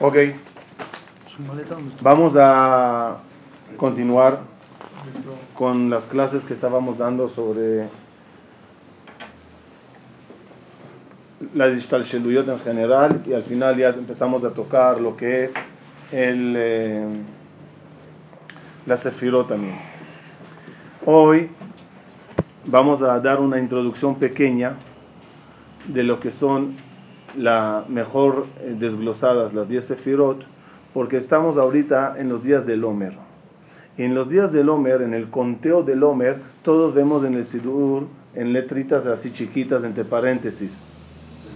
Ok. 0.00 0.16
Vamos 2.02 2.36
a 2.38 3.18
continuar 3.76 4.40
con 5.54 5.90
las 5.90 6.06
clases 6.06 6.44
que 6.44 6.54
estábamos 6.54 6.98
dando 6.98 7.28
sobre 7.28 7.88
la 11.54 11.68
digital 11.68 12.04
Sheluyot 12.04 12.48
en 12.48 12.60
general 12.60 13.22
y 13.26 13.32
al 13.32 13.42
final 13.42 13.76
ya 13.76 13.88
empezamos 13.88 14.44
a 14.44 14.50
tocar 14.50 15.00
lo 15.00 15.16
que 15.16 15.44
es 15.44 15.54
el, 16.12 16.54
eh, 16.56 17.06
la 18.86 18.96
Sefirot 18.96 19.48
también. 19.48 19.80
Hoy 21.06 21.50
vamos 22.66 23.02
a 23.02 23.18
dar 23.18 23.40
una 23.40 23.58
introducción 23.58 24.14
pequeña 24.16 24.76
de 25.88 26.04
lo 26.04 26.20
que 26.20 26.30
son 26.30 26.76
la 27.38 27.84
mejor 27.88 28.46
eh, 28.60 28.74
desglosadas, 28.78 29.54
las 29.54 29.68
10 29.68 29.84
Sefirot, 29.84 30.44
porque 30.92 31.16
estamos 31.16 31.56
ahorita 31.56 32.16
en 32.18 32.28
los 32.28 32.42
días 32.42 32.66
del 32.66 32.84
Homer. 32.84 33.14
en 33.96 34.14
los 34.14 34.28
días 34.28 34.52
del 34.52 34.68
Homer, 34.68 35.02
en 35.02 35.12
el 35.12 35.28
conteo 35.28 35.82
del 35.82 36.02
Homer, 36.04 36.38
todos 36.62 36.94
vemos 36.94 37.24
en 37.24 37.34
el 37.34 37.44
Sidur, 37.44 38.06
en 38.34 38.52
letritas 38.52 39.06
así 39.06 39.32
chiquitas, 39.32 39.82
entre 39.82 40.04
paréntesis. 40.04 40.82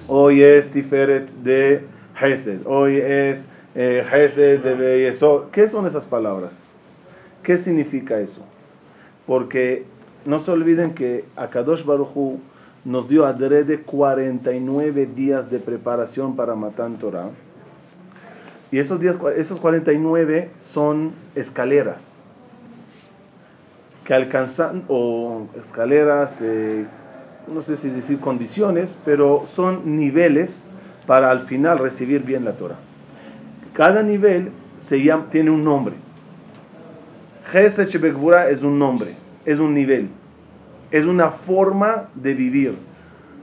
Hoy 0.09 0.43
es 0.43 0.69
Tiferet 0.71 1.31
de 1.45 1.85
Hesed, 2.21 2.67
hoy 2.67 2.97
es 2.97 3.49
eh, 3.75 4.03
Hesed 4.13 4.61
de 4.63 4.75
Beyesod. 4.75 5.51
¿Qué 5.51 5.69
son 5.69 5.87
esas 5.87 6.05
palabras? 6.05 6.63
¿Qué 7.43 7.57
significa 7.57 8.19
eso? 8.19 8.43
Porque 9.27 9.85
no 10.25 10.39
se 10.39 10.51
olviden 10.51 10.95
que 10.95 11.25
Akadosh 11.37 11.85
Baruchu 11.85 12.41
nos 12.85 13.09
dio 13.09 13.27
adrede 13.27 13.81
49 13.81 15.07
días 15.07 15.51
de 15.51 15.59
preparación 15.59 16.35
para 16.35 16.55
Matan 16.55 16.99
Torah. 16.99 17.31
Y 18.71 18.79
esos, 18.79 18.99
días, 18.99 19.19
esos 19.37 19.61
49 19.61 20.51
son 20.57 21.13
escaleras 21.35 22.23
que 24.05 24.15
alcanzan, 24.15 24.83
o 24.89 25.47
escaleras, 25.61 26.41
eh, 26.43 26.87
no 27.47 27.61
sé 27.61 27.77
si 27.77 27.89
decir 27.89 28.19
condiciones, 28.19 28.99
pero 29.05 29.45
son 29.47 29.97
niveles 29.97 30.67
para 31.07 31.31
al 31.31 31.43
final 31.43 31.79
recibir 31.79 32.23
bien 32.23 32.45
la 32.45 32.53
Torah. 32.53 32.79
Cada 33.75 34.03
nivel 34.03 34.51
se 34.79 35.03
llama, 35.03 35.27
tiene 35.31 35.51
un 35.51 35.63
nombre. 35.63 35.95
Gesed 37.45 37.89
es 38.49 38.63
un 38.63 38.79
nombre, 38.79 39.15
es 39.45 39.59
un 39.59 39.75
nivel 39.75 40.09
es 40.93 41.07
una 41.07 41.31
forma 41.31 42.11
de 42.15 42.35
vivir, 42.35 42.77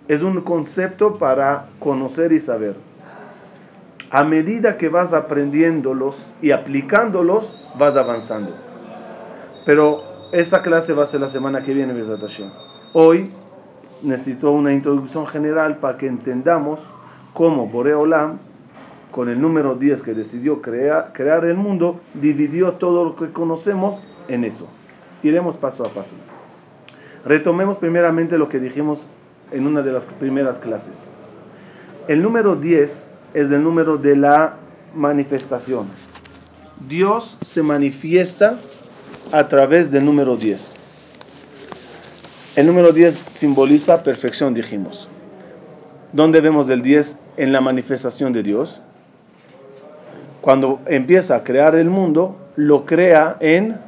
es 0.07 0.21
un 0.21 0.41
concepto 0.41 1.17
para 1.17 1.65
conocer 1.79 2.31
y 2.31 2.39
saber. 2.39 2.75
A 4.11 4.23
medida 4.23 4.77
que 4.77 4.87
vas 4.87 5.13
aprendiéndolos 5.13 6.27
y 6.41 6.51
aplicándolos, 6.51 7.55
vas 7.77 7.95
avanzando. 7.95 8.55
Pero 9.65 10.03
esta 10.31 10.61
clase 10.61 10.93
va 10.93 11.03
a 11.03 11.07
ser 11.07 11.21
la 11.21 11.27
semana 11.27 11.63
que 11.63 11.73
viene, 11.73 11.93
Hoy 12.93 13.31
necesito 14.01 14.51
una 14.51 14.71
introducción 14.71 15.27
general 15.27 15.77
para 15.77 15.97
que 15.97 16.07
entendamos 16.07 16.89
cómo 17.33 17.67
Boreolam, 17.67 18.39
con 19.11 19.27
el 19.27 19.41
número 19.41 19.75
10 19.75 20.03
que 20.03 20.13
decidió 20.13 20.61
crear 20.61 21.45
el 21.45 21.55
mundo, 21.55 21.99
dividió 22.13 22.73
todo 22.73 23.03
lo 23.05 23.15
que 23.15 23.31
conocemos 23.31 24.03
en 24.27 24.43
eso. 24.43 24.67
Iremos 25.23 25.57
paso 25.57 25.85
a 25.85 25.89
paso. 25.89 26.15
Retomemos 27.29 27.77
primeramente 27.77 28.39
lo 28.39 28.49
que 28.49 28.59
dijimos 28.59 29.07
en 29.51 29.67
una 29.67 29.83
de 29.83 29.91
las 29.91 30.03
primeras 30.03 30.57
clases. 30.57 31.11
El 32.07 32.23
número 32.23 32.55
10 32.55 33.11
es 33.35 33.51
el 33.51 33.63
número 33.63 33.97
de 33.99 34.15
la 34.15 34.55
manifestación. 34.95 35.85
Dios 36.87 37.37
se 37.41 37.61
manifiesta 37.61 38.57
a 39.31 39.47
través 39.47 39.91
del 39.91 40.05
número 40.05 40.37
10. 40.37 40.75
El 42.55 42.65
número 42.65 42.91
10 42.91 43.13
simboliza 43.13 44.01
perfección, 44.01 44.55
dijimos. 44.55 45.07
¿Dónde 46.11 46.41
vemos 46.41 46.67
el 46.69 46.81
10 46.81 47.15
en 47.37 47.53
la 47.53 47.61
manifestación 47.61 48.33
de 48.33 48.41
Dios? 48.41 48.81
Cuando 50.41 50.79
empieza 50.87 51.35
a 51.35 51.43
crear 51.43 51.75
el 51.75 51.91
mundo, 51.91 52.35
lo 52.55 52.87
crea 52.87 53.37
en 53.39 53.87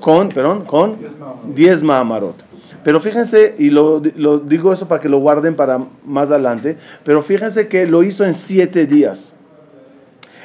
con, 0.00 0.28
perdón, 0.28 0.64
con 0.64 0.96
10 1.54 1.82
Mahamarot. 1.82 2.50
Pero 2.82 3.00
fíjense, 3.00 3.54
y 3.58 3.70
lo, 3.70 4.00
digo 4.00 4.72
eso 4.72 4.88
para 4.88 5.00
que 5.00 5.08
lo 5.08 5.18
guarden 5.18 5.54
para 5.54 5.78
más 6.04 6.30
adelante, 6.30 6.78
pero 7.04 7.22
fíjense 7.22 7.68
que 7.68 7.86
lo 7.86 8.02
hizo 8.02 8.24
en 8.24 8.34
7 8.34 8.86
días. 8.86 9.34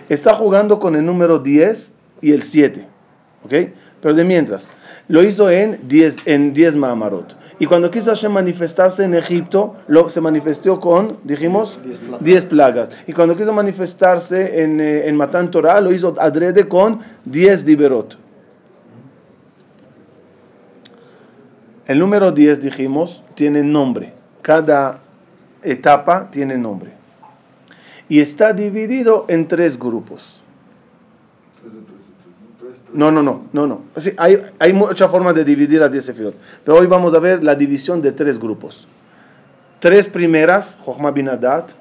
Está 0.10 0.34
jugando 0.36 0.80
con 0.80 0.96
el 0.96 1.06
número 1.06 1.40
10 1.40 1.94
y 2.22 2.32
el 2.32 2.44
7. 2.44 2.86
¿Ok? 3.46 3.54
Pero 4.02 4.14
de 4.14 4.24
mientras, 4.24 4.70
lo 5.08 5.24
hizo 5.24 5.50
en 5.50 5.88
10 5.88 6.18
en 6.26 6.54
10 6.54 6.76
Mahamarot. 6.76 7.36
Y 7.58 7.68
cuando 7.68 7.90
quiso 7.90 8.10
Hashem 8.10 8.34
manifestarse 8.34 9.04
en 9.04 9.14
Egipto, 9.14 9.76
lo, 9.88 10.10
se 10.10 10.20
manifestó 10.20 10.80
con, 10.80 11.18
dijimos, 11.24 11.80
10 12.20 12.46
plagas. 12.46 12.90
Y 13.08 13.14
cuando 13.14 13.38
quiso 13.38 13.54
manifestarse 13.54 14.62
en, 14.62 14.82
eh, 14.82 15.08
en 15.08 15.16
Matan 15.16 15.50
Torah, 15.52 15.80
lo 15.80 15.94
hizo 15.94 16.14
adrede 16.20 16.68
con 16.68 17.00
10 17.24 17.64
Diberot. 17.64 18.25
El 21.88 22.00
número 22.00 22.32
10, 22.32 22.62
dijimos, 22.62 23.24
tiene 23.36 23.62
nombre. 23.64 24.14
Cada 24.42 25.00
etapa 25.62 26.30
tiene 26.32 26.58
nombre. 26.58 26.92
Y 28.10 28.20
está 28.20 28.54
dividido 28.54 29.26
en 29.28 29.48
tres 29.48 29.78
grupos. 29.78 30.42
No, 32.94 33.12
no, 33.12 33.22
no, 33.22 33.44
no, 33.52 33.68
no. 33.68 33.82
hay, 34.18 34.42
hay 34.58 34.74
muchas 34.74 35.12
formas 35.12 35.36
de 35.36 35.44
dividir 35.44 35.80
las 35.80 35.92
10 35.92 36.06
sefirot. 36.06 36.36
Pero 36.64 36.78
hoy 36.78 36.88
vamos 36.88 37.14
a 37.14 37.20
ver 37.20 37.44
la 37.44 37.56
división 37.56 38.02
de 38.02 38.12
tres 38.12 38.40
grupos. 38.40 38.88
Tres 39.80 40.08
primeras, 40.08 40.80
Jochma 40.82 41.12
Binadat. 41.12 41.72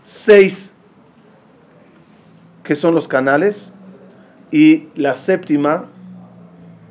Seis, 0.00 0.74
que 2.62 2.74
son 2.74 2.94
los 2.94 3.08
canales. 3.08 3.72
Y 4.50 4.88
la 4.96 5.14
séptima, 5.14 5.86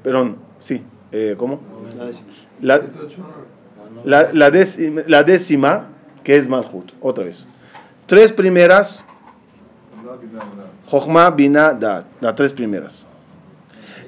perdón, 0.04 0.38
sí, 0.60 0.82
eh, 1.12 1.36
¿cómo? 1.38 1.60
La, 2.62 4.32
la, 4.32 4.50
décima, 5.24 5.88
que 6.24 6.36
es 6.36 6.48
Malhut, 6.48 6.92
otra 7.02 7.24
vez. 7.26 7.48
Tres 8.06 8.32
primeras, 8.32 9.06
Jochma, 10.88 11.30
Bina, 11.32 11.74
Dad, 11.74 12.06
las 12.22 12.36
tres 12.36 12.54
primeras. 12.54 13.06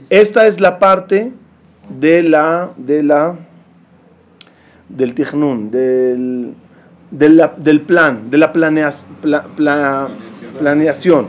Esta 0.10 0.48
es 0.48 0.60
la 0.60 0.80
parte 0.80 1.32
de 2.00 2.24
la, 2.24 2.72
de 2.78 3.04
la, 3.04 3.36
del 4.90 5.14
Tichnun, 5.16 5.72
del, 5.72 6.54
del 7.12 7.82
plan, 7.82 8.30
de 8.30 8.38
la 8.38 8.52
planeación, 10.60 11.28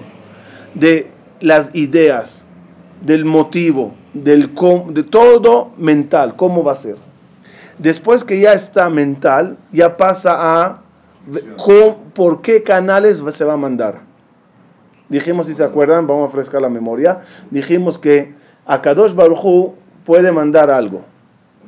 de 0.75 1.07
las 1.41 1.71
ideas, 1.75 2.47
del 3.03 3.25
motivo, 3.25 3.95
del 4.15 4.55
de 4.89 5.03
todo 5.03 5.71
mental, 5.77 6.37
cómo 6.37 6.63
va 6.63 6.73
a 6.73 6.77
ser. 6.77 6.97
Después 7.79 8.25
que 8.25 8.41
ya 8.41 8.53
está 8.53 8.91
mental, 8.91 9.57
ya 9.73 9.97
pasa 9.97 10.37
a 10.37 10.83
por 12.15 12.43
qué 12.43 12.63
canales 12.63 13.23
se 13.31 13.45
va 13.45 13.55
a 13.55 13.57
mandar. 13.57 14.01
Dijimos, 15.09 15.47
si 15.47 15.55
se 15.55 15.65
acuerdan, 15.65 16.07
vamos 16.07 16.29
a 16.29 16.33
frescar 16.33 16.63
la 16.63 16.69
memoria, 16.69 17.21
dijimos 17.51 17.99
que 17.99 18.35
Akadosh 18.67 19.15
Baruchu 19.15 19.75
puede 20.05 20.33
mandar 20.33 20.71
algo. 20.71 21.03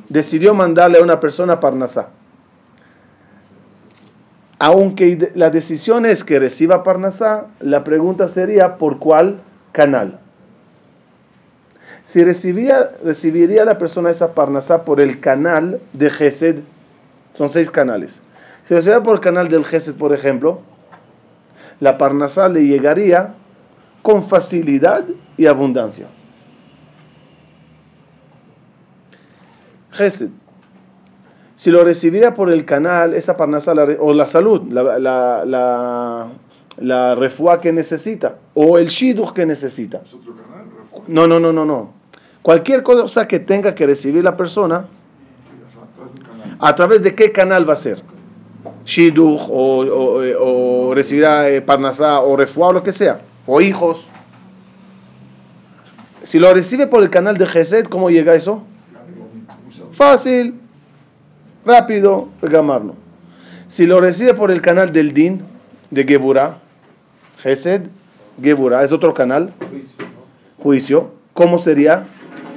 Decidió 0.08 0.54
mandarle 0.54 0.98
a 0.98 1.02
una 1.02 1.20
persona 1.20 1.60
Parnasá. 1.60 2.08
Aunque 4.58 5.32
la 5.34 5.50
decisión 5.50 6.06
es 6.06 6.24
que 6.24 6.38
reciba 6.38 6.84
Parnasá, 6.84 7.46
la 7.60 7.84
pregunta 7.84 8.28
sería 8.28 8.78
¿por 8.78 8.98
cuál 8.98 9.40
canal? 9.72 10.20
Si 12.04 12.22
recibía, 12.22 12.92
recibiría 13.02 13.64
la 13.64 13.78
persona 13.78 14.10
esa 14.10 14.34
parnasá 14.34 14.84
por 14.84 15.00
el 15.00 15.20
canal 15.20 15.80
de 15.94 16.10
Gesed, 16.10 16.60
son 17.32 17.48
seis 17.48 17.70
canales. 17.70 18.22
Si 18.62 18.74
recibía 18.74 19.02
por 19.02 19.14
el 19.14 19.20
canal 19.20 19.48
del 19.48 19.64
Gesed, 19.64 19.94
por 19.94 20.12
ejemplo, 20.12 20.60
la 21.80 21.98
parnasá 21.98 22.48
le 22.48 22.66
llegaría 22.66 23.34
con 24.02 24.22
facilidad 24.22 25.04
y 25.36 25.46
abundancia. 25.46 26.06
Gesed. 29.92 30.28
Si 31.56 31.70
lo 31.70 31.84
recibiera 31.84 32.34
por 32.34 32.52
el 32.52 32.64
canal, 32.64 33.14
esa 33.14 33.36
parnasá, 33.36 33.72
o 34.00 34.12
la 34.12 34.26
salud, 34.26 34.62
la, 34.70 34.98
la, 36.78 37.60
que 37.62 37.72
necesita, 37.72 38.36
o 38.54 38.76
el 38.76 38.88
shidduch 38.88 39.32
que 39.32 39.46
necesita. 39.46 40.02
No, 41.06 41.26
no, 41.26 41.38
no, 41.40 41.52
no, 41.52 41.64
no. 41.64 41.92
Cualquier 42.42 42.82
cosa 42.82 43.26
que 43.26 43.40
tenga 43.40 43.74
que 43.74 43.86
recibir 43.86 44.22
la 44.22 44.36
persona, 44.36 44.86
¿a 46.58 46.74
través 46.74 47.02
de 47.02 47.14
qué 47.14 47.32
canal 47.32 47.68
va 47.68 47.72
a 47.72 47.76
ser? 47.76 48.02
Shidduch 48.84 49.48
o, 49.48 50.92
recibirá 50.94 51.48
eh, 51.48 51.62
parnasá, 51.62 52.20
o 52.20 52.36
refuá, 52.36 52.68
o 52.68 52.72
lo 52.72 52.82
que 52.82 52.92
sea, 52.92 53.22
o 53.46 53.60
hijos. 53.60 54.10
Si 56.22 56.38
lo 56.38 56.52
recibe 56.52 56.86
por 56.86 57.02
el 57.02 57.10
canal 57.10 57.36
de 57.38 57.46
Gesed, 57.46 57.86
¿cómo 57.86 58.10
llega 58.10 58.34
eso? 58.34 58.62
Fácil, 59.92 60.54
rápido, 61.64 62.28
gamarno. 62.42 62.94
Si 63.68 63.86
lo 63.86 64.00
recibe 64.00 64.34
por 64.34 64.50
el 64.50 64.60
canal 64.60 64.92
del 64.92 65.14
Din, 65.14 65.42
de 65.90 66.04
Geburah, 66.04 66.58
Gesed, 67.38 67.82
Geburah, 68.42 68.84
es 68.84 68.92
otro 68.92 69.14
canal, 69.14 69.52
¿cómo 71.34 71.58
sería? 71.58 72.06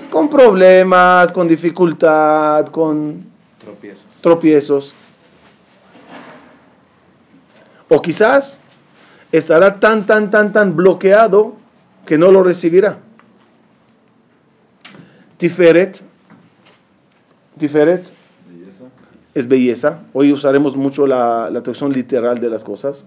Con 0.10 0.30
problemas, 0.30 1.32
con 1.32 1.48
dificultad, 1.48 2.66
con 2.68 3.26
tropiezos. 4.22 4.96
O 7.90 8.02
quizás 8.02 8.62
estará 9.32 9.80
tan, 9.80 10.06
tan, 10.06 10.30
tan, 10.30 10.54
tan 10.54 10.76
bloqueado 10.76 11.56
que 12.06 12.18
no 12.18 12.32
lo 12.32 12.44
recibirá. 12.44 13.00
Tiferet, 15.38 16.02
Tiferet 17.60 18.12
es 19.34 19.48
belleza. 19.48 20.00
Hoy 20.14 20.32
usaremos 20.32 20.76
mucho 20.76 21.06
la, 21.06 21.50
la 21.52 21.62
traducción 21.62 21.92
literal 21.92 22.40
de 22.40 22.50
las 22.50 22.64
cosas. 22.64 23.06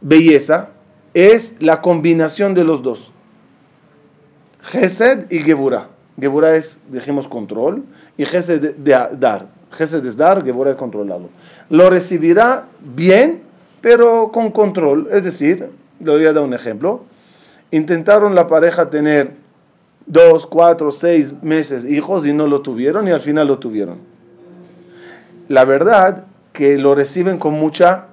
Belleza 0.00 0.70
es 1.14 1.54
la 1.58 1.82
combinación 1.82 2.54
de 2.54 2.64
los 2.64 2.82
dos. 2.82 3.11
Gesed 4.62 5.30
y 5.30 5.40
Gebura. 5.40 5.88
Gebura 6.18 6.54
es, 6.56 6.78
dijimos, 6.90 7.28
control. 7.28 7.84
Y 8.16 8.24
Gesed 8.24 8.76
de 8.76 9.08
dar. 9.18 9.46
Gesed 9.72 10.04
es 10.06 10.16
dar, 10.16 10.44
Gebura 10.44 10.70
es 10.70 10.76
controlado. 10.76 11.28
Lo 11.68 11.90
recibirá 11.90 12.66
bien, 12.80 13.42
pero 13.80 14.30
con 14.32 14.50
control. 14.50 15.08
Es 15.10 15.24
decir, 15.24 15.68
le 16.00 16.10
voy 16.10 16.26
a 16.26 16.32
dar 16.32 16.44
un 16.44 16.54
ejemplo. 16.54 17.04
Intentaron 17.70 18.34
la 18.34 18.46
pareja 18.46 18.90
tener 18.90 19.32
dos, 20.06 20.46
cuatro, 20.46 20.90
seis 20.92 21.32
meses 21.42 21.84
hijos 21.84 22.26
y 22.26 22.32
no 22.32 22.46
lo 22.46 22.60
tuvieron 22.60 23.08
y 23.08 23.12
al 23.12 23.20
final 23.20 23.48
lo 23.48 23.58
tuvieron. 23.58 23.98
La 25.48 25.64
verdad 25.64 26.24
que 26.52 26.78
lo 26.78 26.94
reciben 26.94 27.38
con 27.38 27.54
mucha 27.54 28.06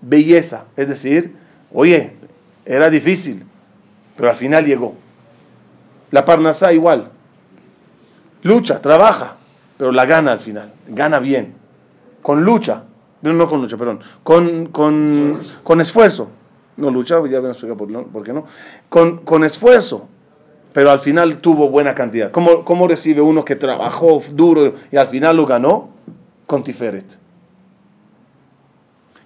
belleza. 0.00 0.64
Es 0.76 0.88
decir, 0.88 1.34
oye, 1.72 2.12
era 2.64 2.90
difícil, 2.90 3.44
pero 4.16 4.30
al 4.30 4.36
final 4.36 4.64
llegó. 4.64 4.94
La 6.10 6.24
Parnasá 6.24 6.72
igual. 6.72 7.10
Lucha, 8.42 8.80
trabaja, 8.80 9.36
pero 9.76 9.92
la 9.92 10.06
gana 10.06 10.32
al 10.32 10.40
final. 10.40 10.72
Gana 10.88 11.18
bien. 11.18 11.54
Con 12.22 12.44
lucha. 12.44 12.84
No, 13.22 13.32
no 13.32 13.48
con 13.48 13.60
lucha, 13.60 13.76
perdón. 13.76 14.00
Con, 14.22 14.66
con, 14.66 15.40
con 15.64 15.80
esfuerzo. 15.80 16.30
No 16.76 16.90
lucha, 16.90 17.16
ya 17.28 17.40
voy 17.40 17.48
a 17.48 17.50
explicar 17.50 17.76
por, 17.76 18.22
qué 18.22 18.32
no. 18.32 18.46
Con, 18.88 19.18
con, 19.24 19.42
esfuerzo, 19.42 20.06
pero 20.72 20.92
al 20.92 21.00
final 21.00 21.38
tuvo 21.38 21.68
buena 21.68 21.94
cantidad. 21.94 22.30
¿Cómo, 22.30 22.64
¿Cómo 22.64 22.86
recibe 22.86 23.20
uno 23.20 23.44
que 23.44 23.56
trabajó 23.56 24.22
duro 24.32 24.74
y 24.92 24.96
al 24.96 25.08
final 25.08 25.36
lo 25.36 25.44
ganó? 25.44 25.90
Con 26.46 26.62
Tiferet. 26.62 27.18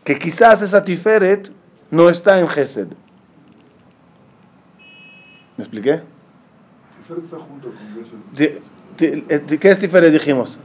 Que 0.02 0.18
quizás 0.18 0.62
esa 0.62 0.82
Tiferet 0.82 1.52
no 1.90 2.08
está 2.08 2.40
en 2.40 2.48
Gesed. 2.48 2.88
¿Me 5.58 5.64
expliqué? 5.64 6.00
¿Qué 8.96 9.70
es 9.70 9.78
Tiferet 9.78 10.12
dijimos? 10.12 10.58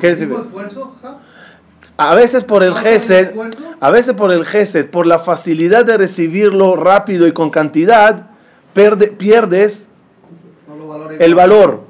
¿Qué 0.00 0.10
es 0.10 0.20
esfuerzo? 0.20 0.94
A 1.98 2.14
veces 2.14 2.44
por 2.44 2.62
el 2.62 2.74
gesed, 2.74 3.34
a 3.80 3.90
veces 3.90 4.14
por 4.14 4.30
el 4.30 4.44
gesed, 4.44 4.90
por 4.90 5.06
la 5.06 5.18
facilidad 5.18 5.84
de 5.86 5.96
recibirlo 5.96 6.76
rápido 6.76 7.26
y 7.26 7.32
con 7.32 7.50
cantidad, 7.50 8.30
pierdes 8.74 9.88
el 11.18 11.34
valor, 11.34 11.80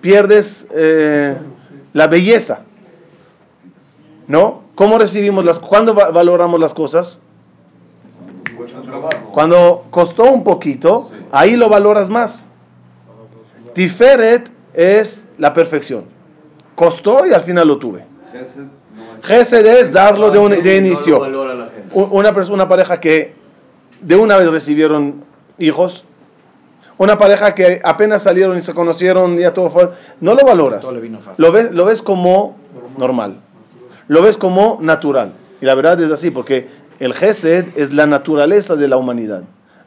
pierdes 0.00 0.68
eh, 0.70 1.36
la 1.92 2.06
belleza. 2.06 2.60
¿No? 4.28 4.62
¿Cómo 4.76 4.98
recibimos 4.98 5.44
las 5.44 5.58
¿Cuándo 5.58 5.94
valoramos 5.94 6.60
las 6.60 6.72
cosas? 6.72 7.18
Cuando 9.32 9.86
costó 9.90 10.30
un 10.30 10.44
poquito, 10.44 11.10
ahí 11.32 11.56
lo 11.56 11.68
valoras 11.68 12.08
más. 12.08 12.48
Tiferet 13.74 14.50
es 14.74 15.26
la 15.38 15.52
perfección. 15.52 16.04
Costó 16.74 17.26
y 17.26 17.32
al 17.32 17.42
final 17.42 17.68
lo 17.68 17.78
tuve. 17.78 18.04
Gesed 19.22 19.66
es 19.66 19.92
darlo 19.92 20.30
de, 20.30 20.38
un, 20.38 20.50
de 20.62 20.76
inicio. 20.76 21.20
Una, 21.92 22.30
una 22.30 22.68
pareja 22.68 22.98
que 22.98 23.34
de 24.00 24.16
una 24.16 24.36
vez 24.36 24.50
recibieron 24.50 25.24
hijos, 25.58 26.04
una 26.98 27.18
pareja 27.18 27.54
que 27.54 27.80
apenas 27.84 28.22
salieron 28.22 28.56
y 28.56 28.62
se 28.62 28.74
conocieron, 28.74 29.36
ya 29.38 29.52
todo 29.52 29.70
fue. 29.70 29.90
No 30.20 30.34
lo 30.34 30.44
valoras. 30.44 30.84
Lo 31.36 31.52
ves, 31.52 31.72
lo 31.72 31.84
ves 31.84 32.02
como 32.02 32.56
normal. 32.96 33.40
Lo 34.08 34.22
ves 34.22 34.36
como 34.36 34.78
natural. 34.80 35.32
Y 35.60 35.66
la 35.66 35.74
verdad 35.74 36.00
es 36.00 36.10
así, 36.10 36.30
porque 36.30 36.68
el 36.98 37.14
Gesed 37.14 37.66
es 37.76 37.92
la 37.92 38.06
naturaleza 38.06 38.76
de 38.76 38.88
la 38.88 38.96
humanidad. 38.96 39.42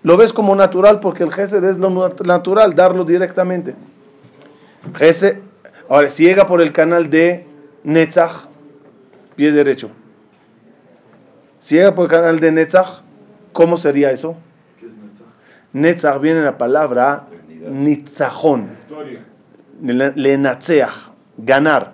Lo 0.05 0.17
ves 0.17 0.33
como 0.33 0.55
natural 0.55 0.99
porque 0.99 1.23
el 1.23 1.33
Gesed 1.33 1.63
es 1.63 1.79
lo 1.79 1.89
natural, 2.23 2.75
darlo 2.75 3.05
directamente. 3.05 3.73
Gesed, 4.93 5.39
ahora, 5.89 6.09
si 6.09 6.25
llega 6.25 6.45
por 6.45 6.61
el 6.61 6.71
canal 6.71 7.09
de 7.09 7.47
Netzach, 7.83 8.45
pie 9.35 9.51
derecho. 9.51 9.89
Si 11.57 11.73
llega 11.73 11.95
por 11.95 12.05
el 12.05 12.11
canal 12.11 12.39
de 12.39 12.51
Netzach, 12.51 13.01
¿cómo 13.51 13.77
sería 13.77 14.11
eso? 14.11 14.35
Netzach 15.73 16.21
viene 16.21 16.43
la 16.43 16.55
palabra 16.55 17.23
Nitzachón. 17.67 18.77
Lenatzeach, 19.81 20.93
ganar. 21.35 21.93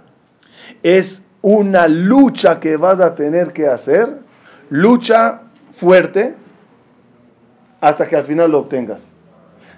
Es 0.83 1.23
una 1.41 1.87
lucha 1.87 2.59
que 2.59 2.75
vas 2.75 2.99
a 2.99 3.15
tener 3.15 3.53
que 3.53 3.67
hacer, 3.67 4.17
lucha 4.69 5.43
fuerte, 5.71 6.40
hasta 7.81 8.07
que 8.07 8.15
al 8.15 8.23
final 8.23 8.51
lo 8.51 8.59
obtengas. 8.59 9.13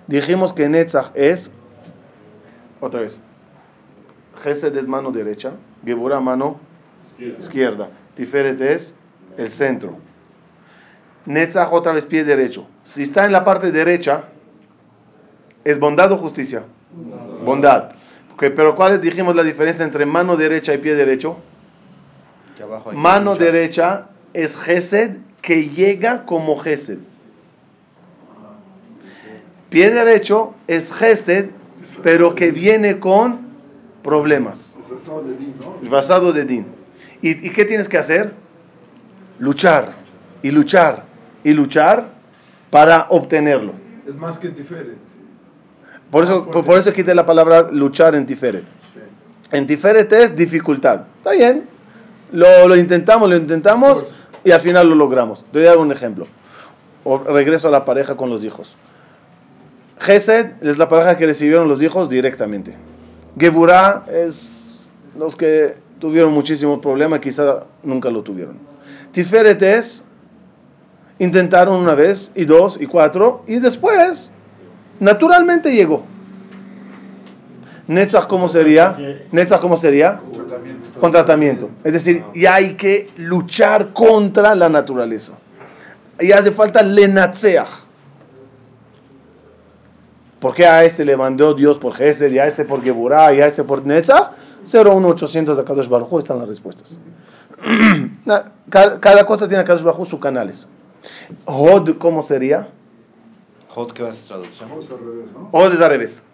Dijimos 0.08 0.54
que 0.54 0.68
Netzach 0.68 1.12
es, 1.16 1.50
otra 2.82 3.00
vez, 3.00 3.22
Gesed 4.36 4.76
es 4.76 4.88
mano 4.88 5.12
derecha, 5.12 5.54
Geburah 5.86 6.20
mano 6.20 6.60
izquierda. 7.18 7.90
Tiferet 8.16 8.60
es 8.62 8.94
el 9.38 9.50
centro. 9.50 9.98
Netzach 11.26 11.72
otra 11.72 11.94
vez 11.94 12.06
pie 12.06 12.24
derecho. 12.24 12.68
Si 12.84 13.04
está 13.04 13.26
en 13.26 13.32
la 13.32 13.46
parte 13.46 13.72
derecha, 13.72 14.26
¿es 15.64 15.80
bondad 15.80 16.12
o 16.12 16.18
justicia? 16.18 16.64
Bondad. 17.46 17.92
pero 18.38 18.76
¿cuál 18.76 18.94
es, 18.94 19.02
dijimos, 19.02 19.36
la 19.36 19.44
diferencia 19.44 19.86
entre 19.86 20.06
mano 20.06 20.36
derecha 20.36 20.74
y 20.74 20.80
pie 20.80 20.96
derecho? 20.96 21.38
Mano 22.94 23.36
derecha 23.36 24.10
es 24.34 24.56
Gesed 24.60 25.18
que 25.42 25.70
llega 25.70 26.26
como 26.26 26.58
Gesed. 26.58 27.00
Pie 29.74 29.90
derecho 29.90 30.54
es 30.68 30.94
Gesed, 30.94 31.48
pero 32.04 32.36
que 32.36 32.52
viene 32.52 33.00
con 33.00 33.40
problemas. 34.04 34.76
Basado 35.90 36.32
de 36.32 36.46
Din. 36.46 36.68
¿Y, 37.24 37.50
qué 37.50 37.66
tienes 37.66 37.90
que 37.90 37.98
hacer? 37.98 38.34
Luchar, 39.40 39.94
y 40.44 40.52
luchar, 40.52 41.06
y 41.44 41.54
luchar 41.54 42.06
para 42.70 43.08
obtenerlo. 43.10 43.74
Es 44.08 44.14
más 44.14 44.38
que 44.38 44.50
Tiferet. 44.50 44.96
Por 46.12 46.26
eso, 46.26 46.46
por, 46.52 46.78
eso 46.78 46.94
quité 46.94 47.16
la 47.16 47.26
palabra 47.26 47.72
luchar 47.72 48.14
en 48.14 48.28
Tiferet. 48.28 48.66
En 49.52 49.66
Tiferet 49.66 50.14
es 50.14 50.36
dificultad. 50.36 51.06
Está 51.18 51.32
bien. 51.32 51.64
Lo, 52.32 52.68
lo 52.68 52.76
intentamos, 52.76 53.28
lo 53.28 53.36
intentamos 53.36 54.16
y 54.44 54.52
al 54.52 54.60
final 54.60 54.88
lo 54.88 54.94
logramos. 54.94 55.44
Te 55.52 55.58
voy 55.58 55.66
a 55.66 55.72
dar 55.72 55.80
un 55.80 55.92
ejemplo. 55.92 56.28
O 57.04 57.18
regreso 57.18 57.70
a 57.70 57.72
la 57.72 57.86
pareja 57.86 58.16
con 58.16 58.30
los 58.30 58.44
hijos. 58.44 58.78
Gesed 60.00 60.52
es 60.62 60.78
la 60.78 60.88
pareja 60.88 61.18
que 61.18 61.26
recibieron 61.26 61.68
los 61.68 61.82
hijos 61.82 62.10
directamente. 62.10 62.76
Geburah 63.38 64.06
es 64.12 64.86
los 65.18 65.36
que 65.36 65.76
tuvieron 66.00 66.34
muchísimos 66.34 66.80
problemas, 66.80 67.20
quizá 67.20 67.64
nunca 67.84 68.10
lo 68.10 68.24
tuvieron. 68.24 68.58
Tiferet 69.14 69.62
es, 69.62 70.04
intentaron 71.20 71.82
una 71.82 71.96
vez, 71.96 72.32
y 72.36 72.46
dos, 72.46 72.78
y 72.82 72.88
cuatro, 72.88 73.44
y 73.48 73.60
después, 73.60 74.32
naturalmente 75.00 75.74
llegó. 75.74 76.04
Netzach, 77.88 78.28
¿cómo 78.28 78.48
sería? 78.50 78.98
Netzach, 79.32 79.60
¿cómo 79.60 79.78
sería? 79.78 80.20
Con 81.00 81.12
tratamiento. 81.12 81.70
Es 81.84 81.94
decir, 81.94 82.24
ya 82.34 82.56
hay 82.56 82.76
que 82.76 83.10
luchar 83.18 83.94
contra 83.94 84.56
la 84.56 84.70
naturaleza. 84.70 85.34
Y 86.20 86.32
hace 86.32 86.52
falta 86.52 86.82
lenatzeach. 86.82 87.83
¿Por 90.44 90.54
qué 90.54 90.66
a 90.66 90.84
este 90.84 91.06
le 91.06 91.16
mandó 91.16 91.54
Dios 91.54 91.78
por 91.78 91.94
Gesed, 91.94 92.30
y 92.30 92.38
a 92.38 92.46
este 92.46 92.66
por 92.66 92.84
Geburah, 92.84 93.34
y 93.34 93.40
a 93.40 93.48
este 93.48 93.64
por 93.64 93.86
Netzach? 93.86 94.32
01800 94.66 95.56
de 95.56 95.64
Kadosh 95.64 95.88
Baruj 95.88 96.20
están 96.20 96.38
las 96.38 96.50
respuestas. 96.50 97.00
cada, 98.70 99.26
cosa 99.26 99.48
tiene 99.48 99.62
acá 99.62 99.74
bajo 99.76 100.04
sus 100.04 100.20
canales. 100.20 100.68
Hod, 101.46 101.92
¿cómo 101.98 102.22
sería? 102.22 102.68
Hod, 103.74 103.94
¿qué 103.94 104.04
vas 104.04 104.22
a 104.22 104.28
traducir? 104.28 104.68
Hod 105.54 105.76
es 105.76 105.80
al 105.80 105.90
revés. 105.90 106.26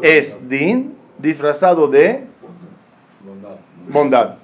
Es 0.00 0.48
din 0.48 0.96
disfrazado 1.18 1.88
de 1.88 2.26
bondad. 3.92 4.36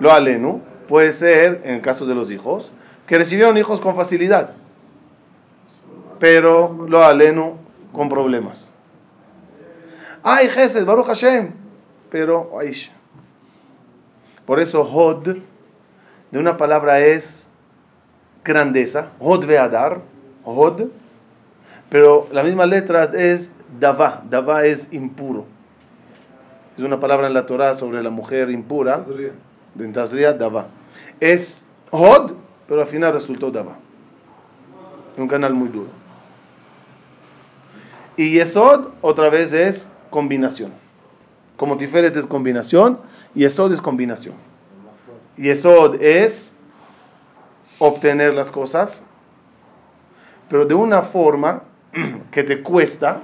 Lo 0.00 0.10
alenu 0.10 0.62
puede 0.88 1.12
ser, 1.12 1.60
en 1.62 1.74
el 1.74 1.80
caso 1.82 2.06
de 2.06 2.14
los 2.14 2.30
hijos, 2.30 2.70
que 3.06 3.18
recibieron 3.18 3.58
hijos 3.58 3.82
con 3.82 3.96
facilidad, 3.96 4.54
pero 6.18 6.86
lo 6.88 7.04
alenu 7.04 7.56
con 7.92 8.08
problemas. 8.08 8.70
Ay, 10.22 10.48
Jesús, 10.48 10.84
Baruch 10.84 11.06
Hashem, 11.06 11.52
pero 12.10 12.58
Aish. 12.58 12.90
Por 14.44 14.60
eso 14.60 14.82
Hod, 14.82 15.36
de 16.30 16.38
una 16.38 16.56
palabra 16.56 17.00
es 17.00 17.48
grandeza, 18.44 19.10
Hod 19.18 19.46
Veadar, 19.46 20.00
Hod, 20.44 20.88
pero 21.90 22.28
la 22.32 22.42
misma 22.42 22.66
letra 22.66 23.04
es 23.04 23.52
Dava, 23.78 24.22
Dava 24.28 24.64
es 24.64 24.92
impuro. 24.92 25.46
Es 26.76 26.82
una 26.82 27.00
palabra 27.00 27.26
en 27.26 27.34
la 27.34 27.46
Torah 27.46 27.74
sobre 27.74 28.02
la 28.02 28.10
mujer 28.10 28.50
impura. 28.50 29.02
Tazria, 29.92 30.32
Dava. 30.32 30.66
Es 31.20 31.66
Hod, 31.90 32.32
pero 32.68 32.82
al 32.82 32.86
final 32.86 33.12
resultó 33.12 33.50
Dava. 33.50 33.76
Un 35.16 35.28
canal 35.28 35.54
muy 35.54 35.68
duro. 35.68 36.05
Y 38.16 38.32
Yesod, 38.32 38.88
otra 39.02 39.28
vez, 39.30 39.52
es 39.52 39.88
combinación. 40.10 40.72
Como 41.56 41.76
Tiferet 41.76 42.16
es 42.16 42.26
combinación, 42.26 42.98
Yesod 43.34 43.72
es 43.72 43.80
combinación. 43.80 44.34
Yesod 45.36 46.00
es 46.02 46.54
obtener 47.78 48.34
las 48.34 48.50
cosas, 48.50 49.02
pero 50.48 50.64
de 50.64 50.74
una 50.74 51.02
forma 51.02 51.62
que 52.30 52.42
te 52.42 52.62
cuesta, 52.62 53.20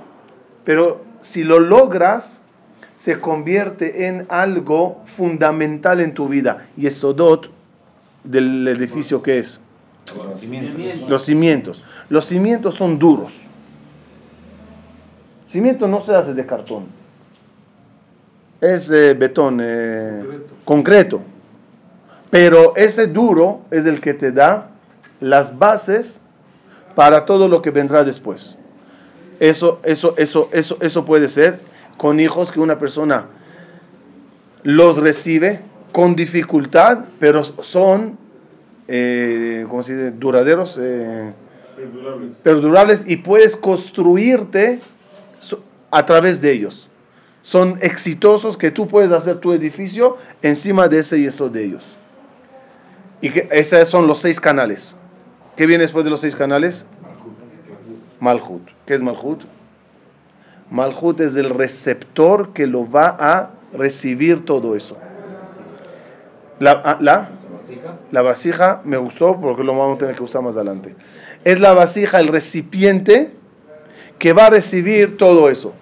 pero 0.64 1.02
si 1.20 1.44
lo 1.44 1.58
logras, 1.58 2.42
se 2.96 3.18
convierte 3.18 4.06
en 4.06 4.26
algo 4.28 5.02
fundamental 5.06 6.00
en 6.00 6.14
tu 6.14 6.28
vida. 6.28 6.68
Y 6.76 6.86
es 6.86 6.94
Sodot 6.96 7.50
del 8.24 8.68
edificio 8.68 9.22
que 9.22 9.38
es. 9.38 9.60
Los 10.14 10.40
cimientos. 10.40 11.08
Los 11.08 11.24
cimientos. 11.24 11.84
Los 12.08 12.26
cimientos 12.26 12.74
son 12.74 12.98
duros. 12.98 13.48
Cimiento 15.52 15.86
no 15.86 16.00
se 16.00 16.14
hace 16.14 16.32
de 16.32 16.46
cartón. 16.46 16.86
Es 18.58 18.88
de 18.88 19.12
betón 19.12 19.58
eh, 19.60 20.22
concreto. 20.64 21.20
Pero 22.30 22.74
ese 22.74 23.06
duro 23.06 23.60
es 23.70 23.84
el 23.84 24.00
que 24.00 24.14
te 24.14 24.32
da 24.32 24.70
las 25.20 25.58
bases 25.58 26.22
para 26.94 27.26
todo 27.26 27.48
lo 27.48 27.60
que 27.60 27.70
vendrá 27.70 28.02
después. 28.02 28.56
Eso, 29.40 29.78
eso, 29.82 30.14
eso, 30.16 30.48
eso, 30.52 30.78
eso 30.80 31.04
puede 31.04 31.28
ser 31.28 31.58
con 31.98 32.18
hijos 32.18 32.50
que 32.50 32.58
una 32.58 32.78
persona 32.78 33.26
los 34.62 34.96
recibe 34.96 35.60
con 35.92 36.16
dificultad, 36.16 37.00
pero 37.20 37.44
son, 37.44 38.16
eh, 38.88 39.66
¿cómo 39.68 39.82
se 39.82 39.96
dice? 39.96 40.10
Duraderos, 40.12 40.78
eh, 40.80 41.30
perdurables. 41.76 42.36
perdurables. 42.42 43.04
y 43.06 43.16
puedes 43.16 43.54
construirte 43.54 44.80
a 45.90 46.06
través 46.06 46.40
de 46.40 46.52
ellos. 46.52 46.88
Son 47.42 47.76
exitosos 47.80 48.56
que 48.56 48.70
tú 48.70 48.86
puedes 48.86 49.10
hacer 49.12 49.38
tu 49.38 49.52
edificio 49.52 50.16
encima 50.42 50.88
de 50.88 51.00
ese 51.00 51.18
y 51.18 51.26
eso 51.26 51.48
de 51.48 51.64
ellos. 51.64 51.96
Y 53.20 53.30
que 53.30 53.48
esos 53.50 53.88
son 53.88 54.06
los 54.06 54.18
seis 54.18 54.40
canales. 54.40 54.96
¿Qué 55.56 55.66
viene 55.66 55.82
después 55.82 56.04
de 56.04 56.10
los 56.10 56.20
seis 56.20 56.36
canales? 56.36 56.86
Malhut. 58.20 58.62
¿Qué 58.86 58.94
es 58.94 59.02
Malhut? 59.02 59.44
Malhut 60.70 61.20
es 61.20 61.36
el 61.36 61.50
receptor 61.50 62.52
que 62.52 62.66
lo 62.66 62.88
va 62.88 63.16
a 63.18 63.50
recibir 63.72 64.44
todo 64.44 64.76
eso. 64.76 64.96
La, 66.60 66.80
ah, 66.84 66.98
la, 67.00 67.30
la 68.12 68.22
vasija 68.22 68.80
me 68.84 68.96
gustó 68.96 69.38
porque 69.40 69.64
lo 69.64 69.76
vamos 69.76 69.96
a 69.96 69.98
tener 69.98 70.14
que 70.14 70.22
usar 70.22 70.42
más 70.42 70.54
adelante. 70.54 70.94
Es 71.44 71.58
la 71.58 71.74
vasija, 71.74 72.20
el 72.20 72.28
recipiente 72.28 73.32
que 74.22 74.32
va 74.32 74.46
a 74.46 74.50
recibir 74.50 75.16
todo 75.16 75.48
eso. 75.48 75.72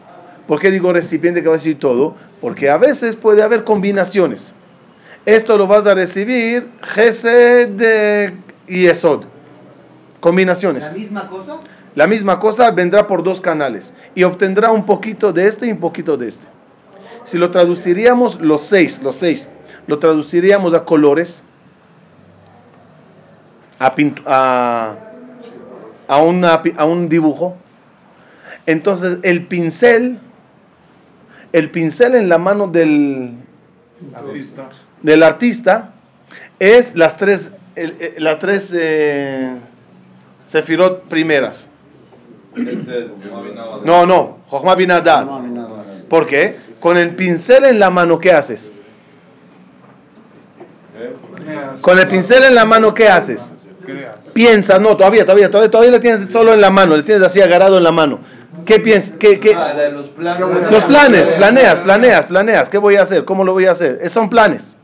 ¿Por 0.49 0.59
qué 0.59 0.71
digo 0.71 0.95
recipiente 0.95 1.43
que 1.43 1.49
va 1.49 1.57
a 1.57 1.59
recibir 1.59 1.79
todo? 1.79 2.15
Porque 2.41 2.71
a 2.71 2.79
veces 2.79 3.15
puede 3.15 3.43
haber 3.43 3.65
combinaciones. 3.65 4.55
Esto 5.27 5.59
lo 5.59 5.67
vas 5.67 5.85
a 5.85 5.93
recibir 5.93 6.67
Gesed 6.81 8.33
y 8.67 8.87
Esod. 8.87 9.25
Combinaciones. 10.21 10.85
¿La 10.85 10.93
misma 10.99 11.29
cosa? 11.29 11.59
La 11.95 12.07
misma 12.07 12.41
cosa 12.41 12.71
vendrá 12.71 13.07
por 13.07 13.23
dos 13.23 13.43
canales 13.43 13.93
y 14.15 14.23
obtendrá 14.23 14.71
un 14.71 14.87
poquito 14.87 15.35
de 15.35 15.47
este 15.47 15.67
y 15.67 15.73
un 15.73 15.81
poquito 15.81 16.17
de 16.17 16.29
este. 16.29 16.47
Si 17.25 17.37
lo 17.37 17.51
traduciríamos, 17.51 18.41
los 18.41 18.63
seis, 18.63 19.03
los 19.03 19.17
seis, 19.17 19.51
lo 19.87 19.99
traduciríamos 19.99 20.73
a 20.73 20.87
colores, 20.87 21.45
a, 23.79 23.95
a, 24.25 24.97
a, 26.09 26.63
a 26.79 26.85
un 26.87 27.09
dibujo. 27.11 27.59
Entonces 28.71 29.19
el 29.23 29.47
pincel, 29.47 30.21
el 31.53 31.71
pincel 31.71 32.15
en 32.15 32.29
la 32.29 32.39
mano 32.39 32.69
del 32.69 33.35
artista, 34.15 34.69
del 35.03 35.23
artista 35.25 35.91
es 36.61 36.95
las 36.95 37.17
tres, 37.17 37.53
las 38.17 38.39
tres 38.39 38.73
eh, 38.73 39.57
sefirot 40.45 41.03
primeras. 41.09 41.69
No, 43.85 44.07
no, 44.07 44.39
Jochma 44.47 44.77
Binadad. 44.77 45.27
¿Por 46.09 46.29
qué? 46.29 46.57
Con 46.79 46.97
el 46.97 47.17
pincel 47.17 47.65
en 47.65 47.81
la 47.81 47.91
mano, 47.91 48.21
¿qué 48.21 48.31
haces? 48.31 48.73
Con 51.81 51.99
el 51.99 52.07
pincel 52.07 52.45
en 52.45 52.55
la 52.55 52.65
mano, 52.65 52.95
¿qué 52.95 53.09
haces? 53.09 53.53
Piensa, 54.33 54.79
no, 54.79 54.97
todavía, 54.97 55.25
todavía, 55.25 55.51
todavía, 55.51 55.71
todavía 55.71 55.91
le 55.91 55.99
tienes 56.01 56.31
solo 56.31 56.55
en 56.55 56.61
la 56.61 56.71
mano, 56.71 56.97
le 56.97 57.03
tienes 57.03 57.25
así 57.25 57.41
agarrado 57.41 57.79
en 57.79 57.83
la 57.83 57.91
mano. 57.91 58.21
¿Qué 58.65 58.81
piensas? 58.81 59.15
¿Qué, 59.19 59.41
qué? 59.41 59.55
Ah, 59.55 59.75
los 59.93 60.09
planes. 60.09 60.71
Los 60.71 60.85
planes, 60.85 61.29
planeas, 61.31 61.81
planeas, 61.81 62.27
planeas. 62.27 62.69
¿Qué 62.69 62.79
voy 62.79 62.97
a 62.97 63.03
hacer? 63.03 63.25
¿Cómo 63.25 63.45
lo 63.45 63.53
voy 63.53 63.67
a 63.67 63.73
hacer? 63.73 63.99
Esos 64.01 64.13
son 64.13 64.31
planes. 64.31 64.77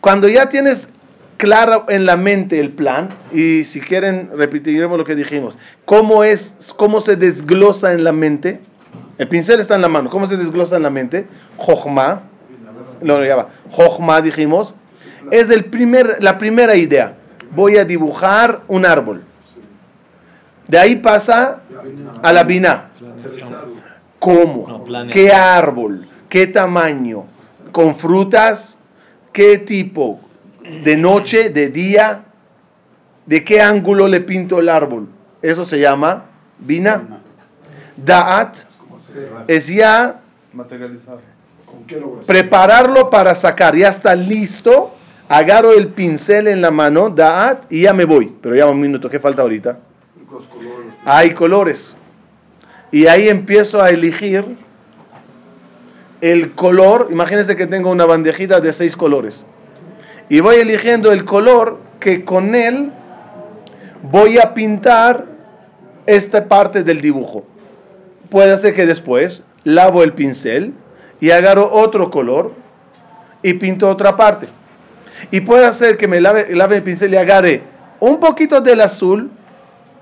Cuando 0.00 0.28
ya 0.28 0.48
tienes 0.48 0.88
claro 1.42 1.86
en 1.88 2.06
la 2.06 2.16
mente 2.16 2.60
el 2.60 2.70
plan 2.70 3.08
y 3.32 3.64
si 3.64 3.80
quieren 3.80 4.30
repetiremos 4.36 4.96
lo 4.96 5.04
que 5.04 5.16
dijimos. 5.16 5.58
¿Cómo 5.84 6.22
es 6.22 6.56
cómo 6.76 7.00
se 7.00 7.16
desglosa 7.16 7.92
en 7.92 8.04
la 8.04 8.12
mente? 8.12 8.60
El 9.18 9.26
pincel 9.26 9.58
está 9.58 9.74
en 9.74 9.82
la 9.82 9.88
mano. 9.88 10.08
¿Cómo 10.08 10.28
se 10.28 10.36
desglosa 10.36 10.76
en 10.76 10.84
la 10.84 10.90
mente? 10.90 11.26
Jochma. 11.56 12.22
No, 13.00 13.18
no, 13.18 13.24
ya 13.24 13.34
va. 13.34 13.48
Jochma 13.70 14.20
dijimos. 14.20 14.76
Es 15.30 15.50
el 15.50 15.64
primer, 15.64 16.18
la 16.20 16.38
primera 16.38 16.76
idea. 16.76 17.14
Voy 17.50 17.76
a 17.76 17.84
dibujar 17.84 18.60
un 18.68 18.86
árbol. 18.86 19.22
De 20.68 20.78
ahí 20.78 20.96
pasa 20.96 21.60
a 22.22 22.32
la 22.32 22.44
bina. 22.44 22.90
¿Cómo? 24.18 24.84
¿Qué 25.12 25.32
árbol? 25.32 26.08
¿Qué 26.28 26.46
tamaño? 26.46 27.24
¿Con 27.72 27.94
frutas? 27.94 28.78
¿Qué 29.32 29.58
tipo? 29.58 30.20
de 30.62 30.96
noche, 30.96 31.50
de 31.50 31.68
día, 31.68 32.24
de 33.26 33.44
qué 33.44 33.60
ángulo 33.60 34.08
le 34.08 34.20
pinto 34.20 34.58
el 34.60 34.68
árbol. 34.68 35.08
Eso 35.40 35.64
se 35.64 35.78
llama 35.78 36.24
bina. 36.58 37.20
Da'at 37.96 38.56
es 39.48 39.66
ya 39.66 40.20
prepararlo 42.26 43.10
para 43.10 43.34
sacar. 43.34 43.76
Ya 43.76 43.88
está 43.88 44.14
listo. 44.14 44.94
Agarro 45.28 45.72
el 45.72 45.88
pincel 45.88 46.46
en 46.46 46.60
la 46.60 46.70
mano, 46.70 47.08
Da'at, 47.08 47.64
y 47.70 47.82
ya 47.82 47.94
me 47.94 48.04
voy. 48.04 48.34
Pero 48.42 48.54
ya 48.54 48.66
un 48.66 48.80
minuto, 48.80 49.08
¿qué 49.08 49.18
falta 49.18 49.42
ahorita? 49.42 49.78
Hay 51.04 51.34
colores. 51.34 51.96
Y 52.90 53.06
ahí 53.06 53.28
empiezo 53.28 53.82
a 53.82 53.90
elegir 53.90 54.44
el 56.20 56.52
color. 56.52 57.08
Imagínense 57.10 57.56
que 57.56 57.66
tengo 57.66 57.90
una 57.90 58.04
bandejita 58.04 58.60
de 58.60 58.72
seis 58.72 58.96
colores 58.96 59.46
y 60.32 60.40
voy 60.40 60.56
eligiendo 60.56 61.12
el 61.12 61.26
color 61.26 61.78
que 62.00 62.24
con 62.24 62.54
él 62.54 62.90
voy 64.10 64.38
a 64.38 64.54
pintar 64.54 65.26
esta 66.06 66.48
parte 66.48 66.82
del 66.82 67.02
dibujo. 67.02 67.44
Puede 68.30 68.56
ser 68.56 68.74
que 68.74 68.86
después 68.86 69.44
lavo 69.64 70.02
el 70.02 70.14
pincel 70.14 70.72
y 71.20 71.32
agarro 71.32 71.70
otro 71.70 72.08
color 72.10 72.52
y 73.42 73.52
pinto 73.52 73.90
otra 73.90 74.16
parte. 74.16 74.46
Y 75.30 75.40
puede 75.40 75.70
ser 75.74 75.98
que 75.98 76.08
me 76.08 76.18
lave, 76.18 76.54
lave 76.54 76.76
el 76.76 76.82
pincel 76.82 77.12
y 77.12 77.16
agarre 77.16 77.62
un 78.00 78.18
poquito 78.18 78.62
del 78.62 78.80
azul 78.80 79.30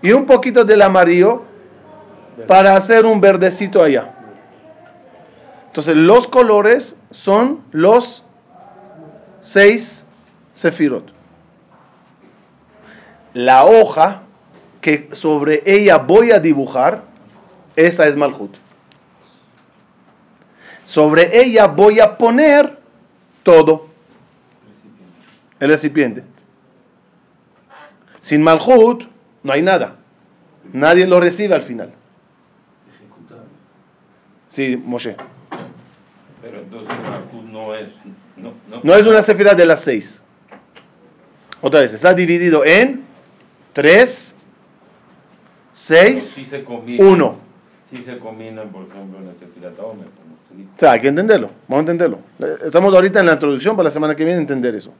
y 0.02 0.12
un 0.12 0.26
poquito 0.26 0.64
del 0.64 0.83
amarillo 0.83 1.42
para 2.47 2.76
hacer 2.76 3.04
un 3.07 3.21
verdecito 3.21 3.83
allá. 3.83 4.14
Entonces 5.66 5.97
los 5.97 6.26
colores 6.26 6.97
son 7.11 7.62
los 7.71 8.25
seis 9.40 10.07
sefirot. 10.52 11.12
La 13.35 13.64
hoja 13.64 14.23
que 14.80 15.11
sobre 15.12 15.62
ella 15.64 15.99
voy 15.99 16.33
a 16.33 16.40
dibujar, 16.40 17.02
esa 17.76 18.07
es 18.07 18.16
Malhut. 18.16 18.57
Sobre 20.83 21.40
ella 21.40 21.66
voy 21.66 22.00
a 22.00 22.16
poner 22.16 22.78
todo. 23.42 23.87
El 25.61 25.69
recipiente. 25.69 26.25
Sin 28.21 28.42
Malhut 28.42 29.04
no 29.42 29.52
hay 29.52 29.62
nada. 29.62 29.97
Nadie 30.73 31.06
lo 31.06 31.20
recibe 31.20 31.54
al 31.54 31.62
final. 31.62 31.92
Sí, 34.49 34.76
Moshe. 34.76 35.16
Pero 36.42 36.59
entonces 36.59 36.97
no 37.50 37.75
es. 37.75 37.88
No, 38.37 38.52
no, 38.68 38.80
No 38.82 38.94
es 38.94 39.06
una 39.06 39.23
sefira 39.23 39.54
de 39.54 39.66
las 39.66 39.80
seis. 39.80 40.23
Otra 41.61 41.80
vez, 41.80 41.92
está 41.92 42.14
dividido 42.14 42.64
en 42.64 43.04
tres, 43.73 44.35
seis, 45.73 46.25
sí 46.25 46.47
se 46.49 46.64
combina. 46.64 47.04
uno. 47.04 47.37
Sí 47.90 47.99
se 48.04 48.18
combinan, 48.18 48.68
por 48.68 48.87
ejemplo, 48.87 49.18
en 49.18 49.25
como 49.25 49.32
usted 49.32 50.56
dijo. 50.56 50.70
O 50.76 50.78
sea, 50.78 50.92
hay 50.92 51.00
que 51.00 51.09
entenderlo. 51.09 51.50
Vamos 51.66 51.88
a 51.88 51.92
entenderlo. 51.92 52.18
Estamos 52.64 52.94
ahorita 52.94 53.20
en 53.20 53.26
la 53.26 53.32
introducción 53.32 53.76
para 53.76 53.88
la 53.88 53.90
semana 53.90 54.14
que 54.14 54.25
viene 54.25 54.40
entender 54.40 54.75
eso. 54.75 54.92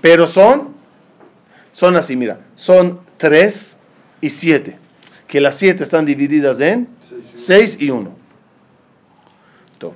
Pero 0.00 0.26
son, 0.26 0.74
son 1.72 1.96
así, 1.96 2.16
mira, 2.16 2.38
son 2.56 3.00
tres 3.24 3.78
y 4.20 4.28
siete. 4.28 4.76
Que 5.28 5.40
las 5.40 5.54
siete 5.56 5.82
están 5.82 6.04
divididas 6.04 6.60
en 6.60 6.86
seis 7.32 7.74
y 7.80 7.88
uno. 7.88 8.10
To- 9.78 9.94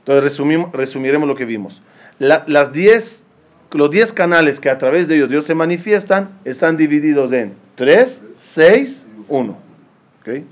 Entonces 0.00 0.22
resumimos- 0.24 0.70
resumiremos 0.72 1.26
lo 1.26 1.34
que 1.34 1.46
vimos. 1.46 1.80
La- 2.18 2.44
las 2.46 2.72
diez, 2.74 3.24
los 3.72 3.90
diez 3.90 4.12
canales 4.12 4.60
que 4.60 4.68
a 4.68 4.76
través 4.76 5.08
de 5.08 5.16
ellos 5.16 5.30
Dios 5.30 5.46
se 5.46 5.54
manifiestan 5.54 6.28
están 6.44 6.76
divididos 6.76 7.32
en 7.32 7.54
tres, 7.74 8.22
seis, 8.38 9.06
uno. 9.28 9.56
¿Ok? 10.20 10.44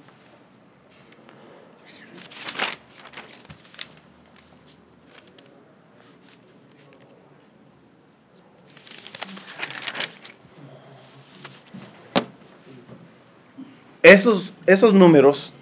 Esos, 14.08 14.54
esos 14.64 14.94
números 14.94 15.52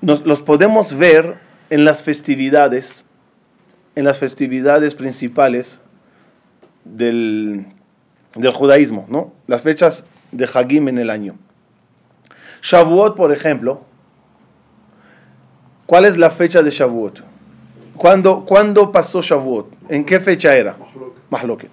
nos, 0.00 0.24
los 0.24 0.42
podemos 0.42 0.96
ver 0.96 1.36
en 1.68 1.84
las 1.84 2.02
festividades, 2.02 3.04
en 3.96 4.04
las 4.04 4.16
festividades 4.16 4.94
principales 4.94 5.82
del, 6.86 7.66
del 8.34 8.52
judaísmo, 8.52 9.04
¿no? 9.10 9.34
Las 9.46 9.60
fechas 9.60 10.06
de 10.32 10.48
Hagim 10.54 10.88
en 10.88 10.96
el 10.96 11.10
año. 11.10 11.36
Shavuot, 12.62 13.14
por 13.14 13.30
ejemplo, 13.30 13.82
¿cuál 15.84 16.06
es 16.06 16.16
la 16.16 16.30
fecha 16.30 16.62
de 16.62 16.70
Shavuot? 16.70 17.22
¿Cuándo, 17.94 18.46
¿cuándo 18.46 18.90
pasó 18.90 19.20
Shavuot? 19.20 19.70
¿En 19.90 20.06
qué 20.06 20.18
fecha 20.18 20.56
era? 20.56 20.76
Mahloket. 21.28 21.72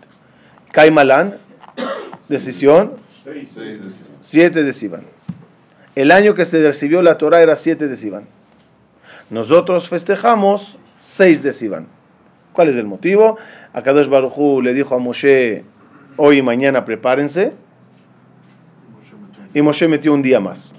Kaimalán, 0.74 1.38
decisión, 2.28 3.07
7 4.22 4.64
de 4.64 4.74
Sivan. 4.74 5.04
El 5.96 6.12
año 6.12 6.34
que 6.34 6.46
se 6.46 6.66
recibió 6.66 7.02
la 7.02 7.18
Torah 7.18 7.42
era 7.42 7.58
7 7.58 7.88
de 7.88 7.98
Sivan. 7.98 8.26
Nosotros 9.30 9.90
festejamos 9.90 10.78
6 11.00 11.44
de 11.44 11.52
Sivan. 11.52 11.88
¿Cuál 12.54 12.70
es 12.70 12.78
el 12.78 12.86
motivo? 12.86 13.38
Akadosh 13.74 14.08
Baruj 14.08 14.38
Hu 14.38 14.62
le 14.62 14.74
dijo 14.74 14.96
a 14.96 15.00
Moshe, 15.00 15.66
hoy 16.16 16.38
y 16.38 16.42
mañana 16.42 16.86
prepárense. 16.86 17.52
Y 19.54 19.62
Moshe 19.62 19.90
metió 19.90 20.14
un 20.14 20.22
día 20.22 20.40
más. 20.40 20.74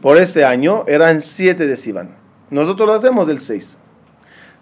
Por 0.00 0.16
ese 0.16 0.44
año 0.44 0.84
eran 0.86 1.20
7 1.20 1.66
de 1.66 1.76
Sivan. 1.76 2.10
Nosotros 2.50 2.86
lo 2.86 2.94
hacemos 2.94 3.28
el 3.28 3.40
6. 3.40 3.76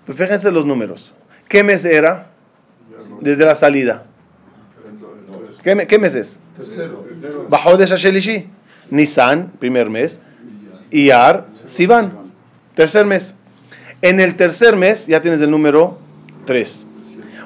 Pero 0.06 0.16
fíjense 0.16 0.50
los 0.50 0.64
números. 0.64 1.14
¿Qué 1.46 1.62
mes 1.62 1.84
era? 1.84 2.30
Desde 3.20 3.44
la 3.44 3.54
salida. 3.54 4.04
¿Qué, 5.62 5.86
qué 5.86 5.98
mes 5.98 6.14
es? 6.14 6.40
Tercero. 6.56 7.04
Bajo 7.48 7.76
de 7.76 7.86
Shashelishi. 7.86 8.46
Nisan, 8.90 9.52
primer 9.58 9.90
mes. 9.90 10.20
Iyar, 10.90 11.46
Sivan, 11.66 12.12
tercer 12.74 13.04
mes. 13.04 13.34
En 14.00 14.20
el 14.20 14.36
tercer 14.36 14.76
mes 14.76 15.06
ya 15.06 15.20
tienes 15.20 15.40
el 15.40 15.50
número 15.50 15.98
3. 16.46 16.86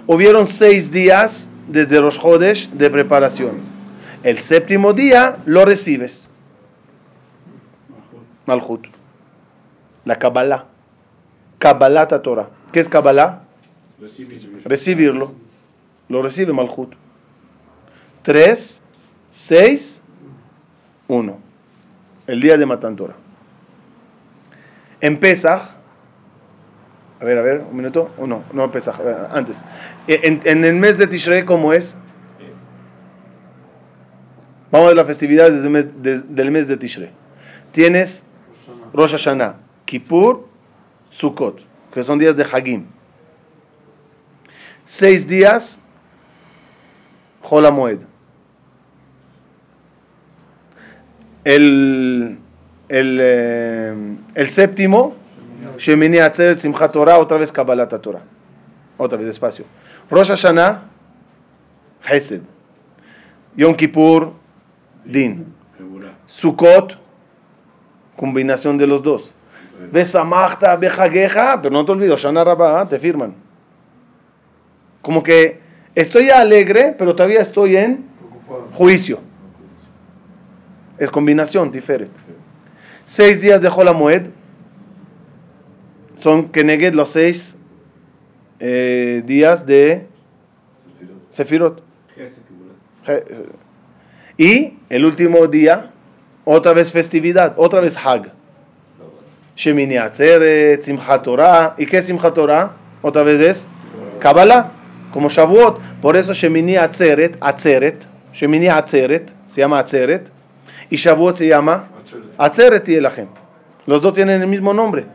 Hubieron 0.07 0.47
seis 0.47 0.93
días 0.93 1.51
desde 1.69 2.01
los 2.01 2.19
Jodesh 2.19 2.71
de 2.71 2.91
preparación. 2.91 3.61
El 4.23 4.39
séptimo 4.39 4.93
día 4.93 5.39
lo 5.47 5.65
recibes. 5.65 6.29
Malhut. 8.47 8.87
La 10.05 10.19
Kabbalah. 10.19 10.67
Kabbalah 11.59 12.07
Torah. 12.07 12.49
¿Qué 12.73 12.81
es 12.81 12.89
Kabbalah? 12.89 13.43
Recibirlo. 14.65 15.33
Lo 16.09 16.23
recibe 16.23 16.53
Malhut. 16.53 16.95
3, 18.23 18.83
6, 19.31 20.03
1. 21.09 21.39
El 22.27 22.41
día 22.41 22.57
de 22.57 22.67
Matan 22.67 22.97
Torah. 22.97 23.17
En 25.01 25.19
Pesach, 25.19 25.63
a 27.21 27.25
ver, 27.25 27.39
a 27.39 27.43
ver, 27.43 27.65
un 27.69 27.77
minuto, 27.77 28.11
no, 28.19 28.45
no 28.53 28.71
Pesach, 28.71 29.01
eh, 29.01 29.17
antes. 29.31 29.65
En, 30.07 30.41
en 30.45 30.65
el 30.65 30.75
mes 30.75 30.99
de 30.99 31.07
Tishrei, 31.07 31.45
¿cómo 31.45 31.73
es? 31.73 31.97
Vamos 34.71 34.87
a 34.87 34.89
ver 34.89 34.97
la 34.97 35.05
festividad 35.05 35.51
desde 35.51 36.23
del 36.23 36.51
mes 36.51 36.69
de 36.69 36.77
Tishrei. 36.77 37.11
Tienes 37.73 38.25
Rosh 38.93 39.13
Hashanah, 39.13 39.57
Kippur, 39.85 40.49
Sukkot, 41.11 41.61
que 41.93 42.03
son 42.03 42.19
días 42.19 42.37
de 42.37 42.45
Hagim. 42.45 42.87
Seis 44.85 45.27
días, 45.27 45.79
Hol 47.43 47.67
El, 51.45 52.39
el, 52.89 53.19
eh, 53.21 54.17
el 54.35 54.49
séptimo, 54.49 55.15
Shemini 55.79 56.19
Atzeret 56.19 56.59
Simchat 56.59 56.93
Torah, 56.93 57.19
otra 57.19 57.39
vez 57.39 57.51
Kabbalat 57.51 58.01
Torah. 58.01 58.23
Otra 58.99 59.19
vez, 59.19 59.27
despacio. 59.27 59.65
Rosh 60.11 60.29
Hashanah, 60.29 60.83
Hesed. 62.09 62.43
Yom 63.57 63.75
Kippur, 63.75 64.33
Din. 65.05 65.53
Sukkot, 66.27 66.97
combinación 68.17 68.79
de 68.79 68.87
los 68.87 69.03
dos. 69.03 69.35
Besamachta, 69.91 70.77
Bejageja, 70.77 71.61
pero 71.61 71.73
no 71.73 71.85
te 71.85 71.93
olvides, 71.93 72.21
Shana 72.21 72.45
Rabbah, 72.45 72.89
te 72.89 72.99
firman. 72.99 73.35
Como 75.01 75.23
que 75.23 75.61
estoy 75.95 76.31
alegre, 76.31 76.95
pero 76.97 77.15
todavía 77.17 77.41
estoy 77.41 77.77
en 77.77 78.07
juicio. 78.73 79.19
Es 80.99 81.11
combinación 81.11 81.71
diferente. 81.73 82.21
Seis 83.05 83.41
días 83.41 83.61
de 83.61 83.69
Jola 83.69 83.93
Moed 83.93 84.29
son 86.17 86.51
Keneged 86.51 86.95
los 86.95 87.11
seis 87.11 87.57
eh, 88.61 89.23
días 89.27 89.67
de 89.67 90.07
Sefirot. 91.31 91.83
Y 94.37 94.75
el 94.89 95.05
último 95.05 95.47
día, 95.47 95.91
otra 96.45 96.73
vez 96.73 96.93
festividad, 96.93 97.55
otra 97.57 97.81
vez 97.81 97.97
Hag. 97.97 98.33
Shemini 99.57 99.97
Atzeret, 99.97 100.83
Simchat 100.83 101.23
Torah. 101.23 101.75
¿Y 101.77 101.87
qué 101.87 101.99
es 101.99 102.07
Simchat 102.07 102.35
Torah? 102.35 102.73
Otra 103.03 103.23
vez 103.23 103.41
es 103.41 103.69
Kabbalah, 104.21 104.73
como 105.13 105.29
Shavuot. 105.29 105.81
Por 106.01 106.17
eso 106.17 106.33
Shemini 106.33 106.77
Atzeret, 106.77 107.37
Atzeret, 107.41 108.07
Shemini 108.33 108.69
Atzeret, 108.69 109.35
se 109.47 109.61
llama 109.61 109.81
Atzeret. 109.81 110.31
Y 110.93 110.97
Shavuot 110.97 111.37
se 111.37 111.49
llama 111.49 111.89
Atzeret 112.37 112.87
y 112.91 112.97
Elachem. 112.97 113.29
Los 113.87 114.03
dos 114.03 114.13
tienen 114.13 114.43
el 114.43 114.47
mismo 114.47 114.75
nombre. 114.75 115.07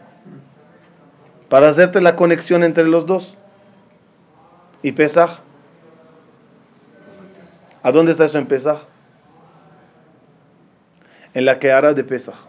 Para 1.49 1.69
hacerte 1.69 2.01
la 2.01 2.15
conexión 2.15 2.63
entre 2.63 2.83
los 2.85 3.05
dos. 3.05 3.37
Y 4.81 4.91
Pesach. 4.93 5.37
¿A 7.83 7.91
dónde 7.91 8.11
está 8.11 8.25
eso 8.25 8.39
en 8.39 8.47
Pesach? 8.47 8.79
En 11.35 11.45
la 11.45 11.59
Keara 11.59 11.93
de 11.93 12.03
Pesach. 12.03 12.47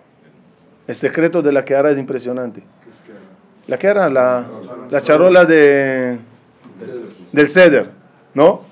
El 0.87 0.95
secreto 0.95 1.43
de 1.43 1.53
la 1.53 1.67
Keara 1.67 1.91
es 1.91 1.99
impresionante. 1.99 2.62
La 3.67 3.79
Keara, 3.79 4.09
la, 4.09 4.47
la 4.88 5.03
charola 5.03 5.45
de, 5.45 6.17
del 7.33 7.49
Ceder, 7.51 7.91
¿no? 8.33 8.62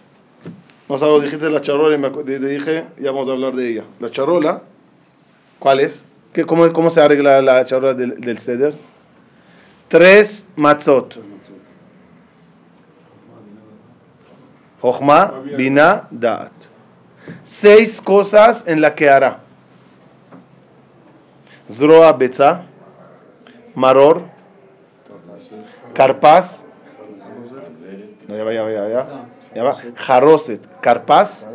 No 0.89 0.99
solo 0.99 1.21
dijiste 1.21 1.51
la 1.51 1.61
charola 1.61 1.97
y 1.97 1.99
me, 1.99 2.11
te 2.11 2.39
dije, 2.39 2.85
ya 2.99 3.11
vamos 3.11 3.29
a 3.29 3.33
hablar 3.33 3.55
de 3.55 3.71
ella. 3.71 3.85
La 3.99 4.11
charola, 4.11 4.63
¿cuál 5.59 5.81
es? 5.81 6.07
¿Qué, 6.33 6.45
cómo, 6.45 6.73
cómo, 6.73 6.91
se 6.91 7.01
arregla 7.01 7.43
la 7.43 7.65
charola 7.65 7.95
del, 7.95 8.21
del 8.21 8.39
ceder? 8.39 8.75
Tres 9.89 10.49
matzot. 10.55 11.19
Jochma, 14.81 15.43
Bina, 15.57 16.07
Da'at. 16.11 16.53
Seis 17.43 18.01
cosas 18.01 18.65
en 18.67 18.81
la 18.81 18.95
que 18.95 19.09
hará. 19.09 19.41
Zroa, 21.69 22.13
Betza, 22.13 22.63
Maror, 23.75 24.23
Carpaz. 25.95 26.67
No, 28.29 28.37
ya, 28.37 28.53
ya, 28.53 28.71
ya, 28.71 28.89
ya. 28.89 29.36
Jaroset, 29.97 30.61
Carpaz, 30.81 31.49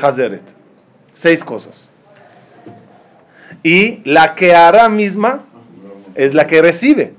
Hazeret. 0.00 0.42
Seis 1.14 1.44
cosas. 1.44 1.90
Y 3.62 4.00
la 4.04 4.34
que 4.34 4.54
hará 4.54 4.88
misma 4.88 5.44
es 6.14 6.34
la 6.34 6.46
que 6.46 6.60
recibe. 6.60 7.14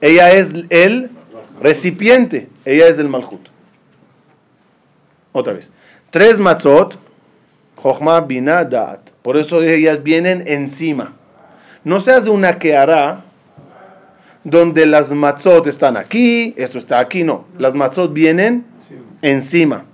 Ella 0.00 0.30
es 0.30 0.52
el 0.70 1.10
recipiente. 1.60 2.48
Ella 2.64 2.88
es 2.88 2.98
el 2.98 3.08
Malhut. 3.08 3.48
Otra 5.32 5.52
vez. 5.52 5.70
Tres 6.10 6.38
matzot, 6.38 6.96
Jochma, 7.76 8.20
Bina, 8.20 8.64
Da'at. 8.64 9.10
Por 9.22 9.36
eso 9.36 9.62
ellas 9.62 10.02
vienen 10.02 10.44
encima. 10.46 11.14
No 11.82 12.00
se 12.00 12.12
hace 12.12 12.30
una 12.30 12.58
que 12.58 12.76
hará 12.76 13.23
donde 14.44 14.84
las 14.86 15.10
matzot 15.10 15.66
están 15.66 15.96
aquí, 15.96 16.54
esto 16.56 16.78
está 16.78 16.98
aquí, 16.98 17.24
no. 17.24 17.46
Las 17.58 17.74
matzot 17.74 18.12
vienen 18.12 18.66
encima. 19.22 19.84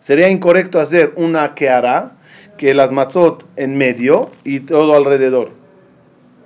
Sería 0.00 0.28
incorrecto 0.28 0.80
hacer 0.80 1.12
una 1.16 1.54
que 1.54 1.70
hará, 1.70 2.12
que 2.58 2.74
las 2.74 2.90
matzot 2.90 3.46
en 3.56 3.78
medio 3.78 4.30
y 4.44 4.60
todo 4.60 4.96
alrededor. 4.96 5.52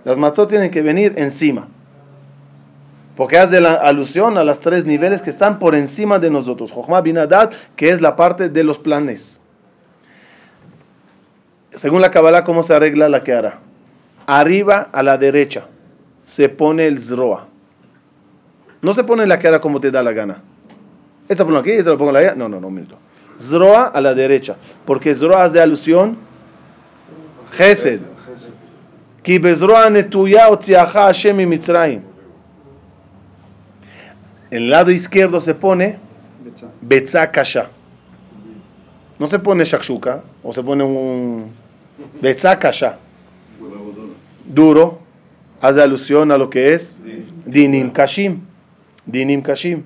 Las 0.04 0.18
matzot 0.18 0.50
tienen 0.50 0.70
que 0.70 0.82
venir 0.82 1.14
encima. 1.16 1.68
Porque 3.16 3.38
hace 3.38 3.60
la 3.60 3.74
alusión 3.74 4.36
a 4.36 4.44
los 4.44 4.60
tres 4.60 4.84
niveles 4.84 5.22
que 5.22 5.30
están 5.30 5.58
por 5.58 5.74
encima 5.74 6.18
de 6.18 6.30
nosotros. 6.30 6.70
Jochma 6.70 7.00
Binadat, 7.00 7.54
que 7.76 7.88
es 7.88 8.00
la 8.00 8.16
parte 8.16 8.50
de 8.50 8.64
los 8.64 8.78
planes. 8.78 9.40
Según 11.72 12.02
la 12.02 12.10
Kabbalah, 12.10 12.44
¿cómo 12.44 12.62
se 12.62 12.74
arregla 12.74 13.08
la 13.08 13.24
que 13.24 13.32
hará? 13.32 13.60
Arriba 14.26 14.88
a 14.92 15.02
la 15.02 15.16
derecha 15.16 15.68
se 16.24 16.48
pone 16.48 16.86
el 16.86 16.98
zroa. 16.98 17.46
No 18.82 18.92
se 18.92 19.04
pone 19.04 19.26
la 19.26 19.34
hará 19.36 19.60
como 19.60 19.80
te 19.80 19.90
da 19.90 20.02
la 20.02 20.12
gana. 20.12 20.42
Esta 21.28 21.44
pongo 21.44 21.58
aquí, 21.58 21.70
esta 21.70 21.90
lo 21.90 21.98
pongo 21.98 22.14
allá. 22.14 22.34
No, 22.34 22.48
no, 22.48 22.60
no, 22.60 22.70
minuto. 22.70 22.98
Zroa 23.38 23.86
a 23.86 24.00
la 24.00 24.14
derecha. 24.14 24.56
Porque 24.84 25.14
zroa 25.14 25.46
es 25.46 25.52
de 25.52 25.60
alusión. 25.60 26.18
Gesed. 27.52 28.00
Netuya 29.90 30.50
otziacha 30.50 30.86
Hashem 30.86 31.40
y 31.40 31.46
Mitzrayim. 31.46 32.02
En 34.50 34.62
el 34.62 34.70
lado 34.70 34.90
izquierdo 34.90 35.40
se 35.40 35.54
pone 35.54 35.98
Betza 36.82 37.30
Kasha. 37.30 37.70
No 39.18 39.26
se 39.26 39.38
pone 39.38 39.64
Shakshuka 39.64 40.22
o 40.42 40.52
se 40.52 40.62
pone 40.62 40.84
un 40.84 41.50
Betza 42.20 42.58
Kasha. 42.58 42.98
Duro. 44.44 45.03
Hace 45.64 45.80
alusión 45.80 46.30
a 46.30 46.36
lo 46.36 46.50
que 46.50 46.74
es 46.74 46.92
Dinim 47.46 47.90
Kashim. 47.90 48.42
Dinim 49.06 49.40
Kashim. 49.40 49.82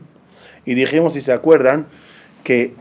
Y 0.64 0.74
dijimos, 0.74 1.12
si 1.12 1.20
se 1.20 1.32
acuerdan, 1.32 1.86
que 2.42 2.74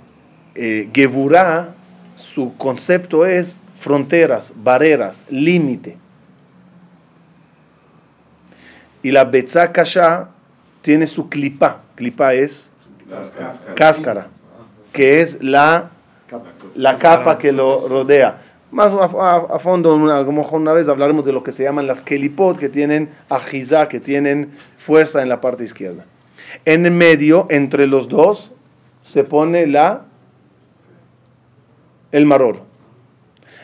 eh, 0.55 0.89
Gevurah, 0.91 1.75
su 2.15 2.57
concepto 2.57 3.27
es 3.27 3.59
fronteras, 3.79 4.51
barreras, 4.55 5.23
límite. 5.29 5.95
Y 9.03 9.11
la 9.11 9.25
Betza 9.25 9.71
Kasha 9.71 10.29
tiene 10.81 11.05
su 11.05 11.29
clipa. 11.29 11.83
Clipa 11.93 12.33
es 12.33 12.71
cáscara, 13.75 14.29
que 14.91 15.21
es 15.21 15.37
la, 15.43 15.91
la 16.73 16.97
capa 16.97 17.37
que 17.37 17.51
lo 17.51 17.87
rodea. 17.87 18.41
Más 18.71 18.91
a, 18.91 19.59
fondo, 19.59 19.93
a 19.93 20.21
lo 20.21 20.31
mejor 20.31 20.59
una 20.59 20.73
vez 20.73 20.89
hablaremos 20.89 21.25
de 21.25 21.31
lo 21.31 21.41
que 21.41 21.53
se 21.53 21.63
llaman 21.63 21.87
las 21.87 22.01
kelipot, 22.01 22.57
que 22.57 22.67
tienen 22.67 23.09
ajizá, 23.29 23.87
que 23.87 23.99
tienen 23.99 24.51
fuerza 24.77 25.21
en 25.21 25.29
la 25.29 25.39
parte 25.39 25.63
izquierda. 25.63 26.05
En 26.65 26.97
medio, 26.97 27.47
entre 27.49 27.87
los 27.87 28.09
dos, 28.09 28.51
se 29.03 29.23
pone 29.23 29.67
la 29.67 30.05
el 32.11 32.25
maror. 32.25 32.61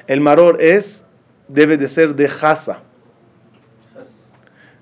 El 0.08 0.22
maror 0.22 0.62
es, 0.62 1.06
debe 1.48 1.78
de 1.78 1.88
ser 1.88 2.16
de 2.16 2.28
jasa. 2.28 2.80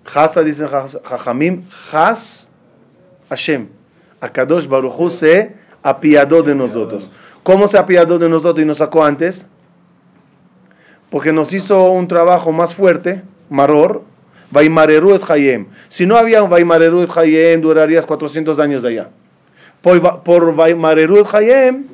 Jasa, 0.04 0.44
dicen 0.44 0.68
Jajamim, 0.68 1.68
Jas 1.70 2.52
Hashem. 3.30 3.70
Akadosh 4.20 4.68
Baruchu 4.68 5.10
se 5.10 5.56
apiadó 5.82 6.44
de 6.44 6.54
nosotros. 6.54 7.10
¿Cómo 7.44 7.68
se 7.68 7.78
apiadó 7.78 8.20
de 8.20 8.30
nosotros 8.30 8.64
y 8.64 8.66
nos 8.66 8.78
sacó 8.78 9.04
antes? 9.04 9.48
Porque 11.12 11.32
nos 11.32 11.54
hizo 11.54 11.92
un 11.92 12.08
trabajo 12.08 12.52
más 12.52 12.74
fuerte, 12.74 13.22
Maror, 13.50 14.04
Vaimareru 14.50 15.14
et 15.14 15.30
Hayem. 15.30 15.68
Si 15.90 16.06
no 16.06 16.16
había 16.16 16.42
un 16.42 16.50
Vaimareru 16.50 17.02
et 17.02 17.10
Hayem, 17.16 17.62
durarías 17.62 18.06
400 18.06 18.58
años 18.60 18.82
de 18.82 18.90
allá. 18.90 19.10
Por, 19.82 20.24
por 20.24 20.56
Vaimareru 20.56 21.20
et 21.20 21.28
Hayem, 21.34 21.86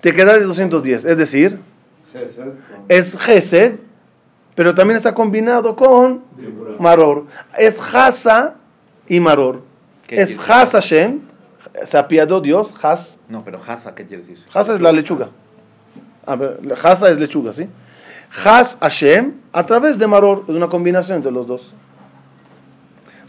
te 0.00 0.12
quedas 0.12 0.40
de 0.40 0.46
210. 0.46 1.04
Es 1.04 1.18
decir, 1.18 1.58
es 2.88 3.16
Gesed, 3.18 3.78
pero 4.54 4.74
también 4.74 4.96
está 4.96 5.14
combinado 5.14 5.76
con 5.76 6.22
Maror. 6.78 7.26
Es 7.56 7.78
Hasa 7.78 8.54
y 9.06 9.20
Maror. 9.20 9.62
Es 10.08 10.38
Has 10.48 10.70
Hashem, 10.70 11.20
se 11.84 11.98
apiadó 11.98 12.40
Dios, 12.40 12.72
Has. 12.82 13.20
No, 13.28 13.44
pero 13.44 13.60
Hasa, 13.66 13.94
¿qué 13.94 14.06
quiere 14.06 14.22
decir? 14.22 14.38
Hasa 14.52 14.72
es 14.72 14.80
la 14.80 14.92
lechuga. 14.92 15.28
A 16.24 16.36
ver, 16.36 16.58
Hasa 16.82 17.10
es 17.10 17.18
lechuga, 17.18 17.52
¿sí? 17.52 17.68
Has 18.30 18.76
Hashem 18.80 19.34
a 19.52 19.64
través 19.66 19.98
de 19.98 20.06
Maror, 20.06 20.44
es 20.48 20.54
una 20.54 20.68
combinación 20.68 21.16
entre 21.16 21.32
los 21.32 21.46
dos. 21.46 21.74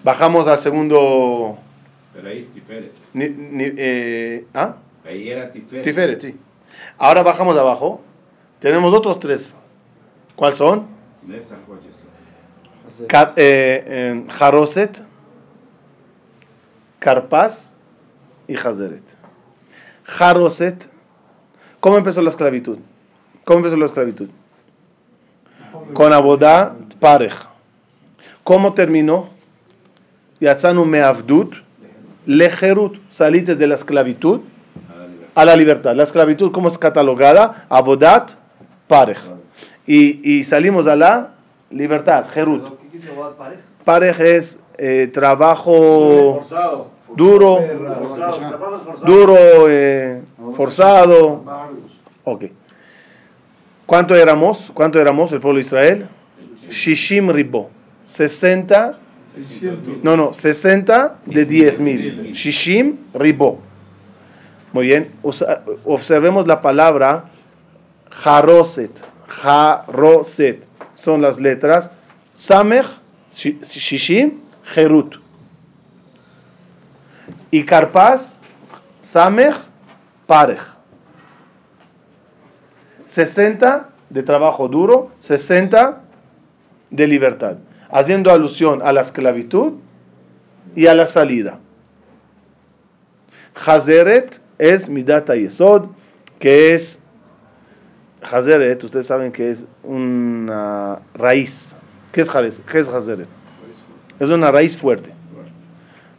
Bajamos 0.03 0.47
al 0.47 0.57
segundo. 0.59 1.57
Pero 2.13 2.27
ahí 2.29 2.39
es 2.39 2.47
Tiferet. 2.53 2.91
ni- 3.13 3.29
ni- 3.29 3.71
eh, 3.77 4.45
¿ah? 4.53 4.75
Ahí 5.05 5.29
era 5.29 5.51
Tiferet. 5.51 5.83
Tiferet, 5.83 6.21
sí. 6.21 6.37
Ahora 6.97 7.23
bajamos 7.23 7.55
de 7.55 7.61
abajo. 7.61 8.01
Tenemos 8.59 8.93
otros 8.93 9.19
tres. 9.19 9.55
¿Cuáles 10.35 10.57
son? 10.57 10.85
Eh, 13.37 13.83
eh, 13.87 14.25
Jaroset, 14.29 15.01
Carpaz 16.99 17.75
y 18.47 18.55
Hazeret. 18.55 19.03
Jaroset. 20.03 20.89
¿Cómo 21.79 21.97
empezó 21.97 22.21
la 22.21 22.29
esclavitud? 22.29 22.77
¿Cómo 23.45 23.59
empezó 23.59 23.77
la 23.77 23.85
esclavitud? 23.85 24.29
Con 25.93 26.13
Abodá 26.13 26.75
Parej. 26.99 27.33
¿Cómo 28.43 28.73
terminó? 28.73 29.29
Yatzanu 30.39 30.85
Meavdut, 30.85 31.55
Lejerut. 32.25 32.99
Saliste 33.11 33.55
de 33.55 33.67
la 33.67 33.75
esclavitud 33.75 34.41
a 35.35 35.45
la 35.45 35.55
libertad. 35.55 35.95
La 35.95 36.03
esclavitud, 36.03 36.51
¿cómo 36.51 36.67
es 36.67 36.77
catalogada? 36.77 37.65
Abodat 37.69 38.33
Parej. 38.87 39.19
Y, 39.85 40.37
y 40.37 40.43
salimos 40.43 40.87
a 40.87 40.95
la 40.95 41.31
libertad, 41.71 42.25
Jerut. 42.29 42.77
Parej 43.85 44.19
es 44.19 44.59
eh, 44.77 45.09
trabajo 45.11 46.45
duro, 47.15 47.59
duro, 49.05 49.67
eh, 49.67 50.21
forzado. 50.53 51.43
Ok. 52.23 52.45
¿Cuánto 53.89 54.13
éramos? 54.15 54.69
¿Cuánto 54.75 54.99
éramos 55.01 55.31
el 55.31 55.39
pueblo 55.39 55.55
de 55.57 55.61
Israel? 55.61 56.07
Shishim 56.69 57.31
Ribo. 57.31 57.71
60, 58.05 58.99
no, 60.03 60.15
no, 60.15 60.31
60 60.31 61.15
de 61.25 61.43
10 61.43 61.79
mil. 61.79 62.31
Shishim 62.31 62.97
Ribo. 63.15 63.59
Muy 64.73 64.85
bien. 64.85 65.11
Observemos 65.85 66.45
la 66.45 66.61
palabra 66.61 67.25
Jaroset. 68.11 69.03
Jaroset. 69.27 70.67
Son 70.93 71.23
las 71.23 71.39
letras 71.39 71.89
Samech, 72.33 72.85
Shi- 73.33 73.59
Shishim, 73.63 74.33
Jerut. 74.65 75.15
Y 77.49 77.63
Carpaz, 77.63 78.33
Samech, 79.01 79.55
Parej. 80.27 80.59
60 83.13 83.89
de 84.11 84.21
trabajo 84.23 84.67
duro, 84.67 85.09
60 85.19 85.99
de 86.91 87.07
libertad, 87.07 87.57
haciendo 87.89 88.31
alusión 88.31 88.81
a 88.83 88.93
la 88.93 89.01
esclavitud 89.01 89.73
y 90.75 90.85
a 90.85 90.93
la 90.93 91.07
salida. 91.07 91.57
Hazeret 93.65 94.39
es 94.59 94.87
Midata 94.89 95.35
Yesod, 95.35 95.87
que 96.37 96.73
es 96.75 96.99
Hazeret, 98.21 98.83
ustedes 98.83 99.07
saben 99.07 99.31
que 99.31 99.49
es 99.49 99.65
una 99.83 100.99
raíz. 101.15 101.75
¿Qué 102.11 102.21
es? 102.21 102.29
¿Qué 102.71 102.79
es 102.79 102.87
Hazeret? 102.89 103.27
Es 104.19 104.29
una 104.29 104.51
raíz 104.51 104.77
fuerte. 104.77 105.11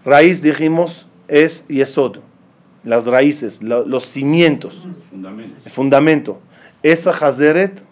Raíz, 0.05 0.43
dijimos, 0.43 1.07
es 1.29 1.65
Yesod. 1.69 2.17
las 2.83 3.05
raíces, 3.05 3.63
lo- 3.63 3.85
los 3.85 4.07
cimientos, 4.07 4.89
Fundamento. 5.11 5.55
el 5.67 5.71
fundamento, 5.71 6.41
esa 6.83 7.11
Hazeret 7.11 7.83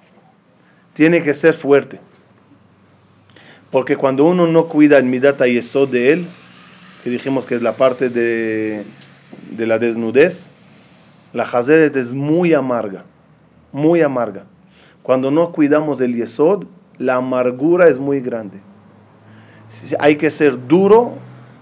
tiene 0.94 1.22
que 1.22 1.35
ser 1.35 1.55
fuerte. 1.55 2.01
Porque 3.70 3.96
cuando 3.96 4.24
uno 4.24 4.46
no 4.46 4.68
cuida 4.68 4.96
el 4.96 5.05
Midat 5.05 5.42
Yesod 5.42 5.90
de 5.90 6.12
él, 6.12 6.29
que 7.05 7.11
dijimos 7.11 7.46
que 7.46 7.55
es 7.55 7.62
la 7.62 7.77
parte 7.77 8.09
de, 8.09 8.85
de 9.51 9.66
la 9.66 9.79
desnudez, 9.79 10.51
la 11.33 11.42
Hazeret 11.42 11.96
es 11.96 12.12
muy 12.12 12.55
amarga, 12.55 13.05
muy 13.72 14.01
amarga. 14.01 14.44
Cuando 15.03 15.31
no 15.31 15.53
cuidamos 15.53 16.01
el 16.01 16.16
Yesod, 16.16 16.64
la 16.98 17.16
amargura 17.16 17.88
es 17.88 17.98
muy 17.98 18.20
grande. 18.20 18.59
Hay 20.01 20.16
que 20.16 20.31
ser 20.31 20.66
duro 20.66 21.14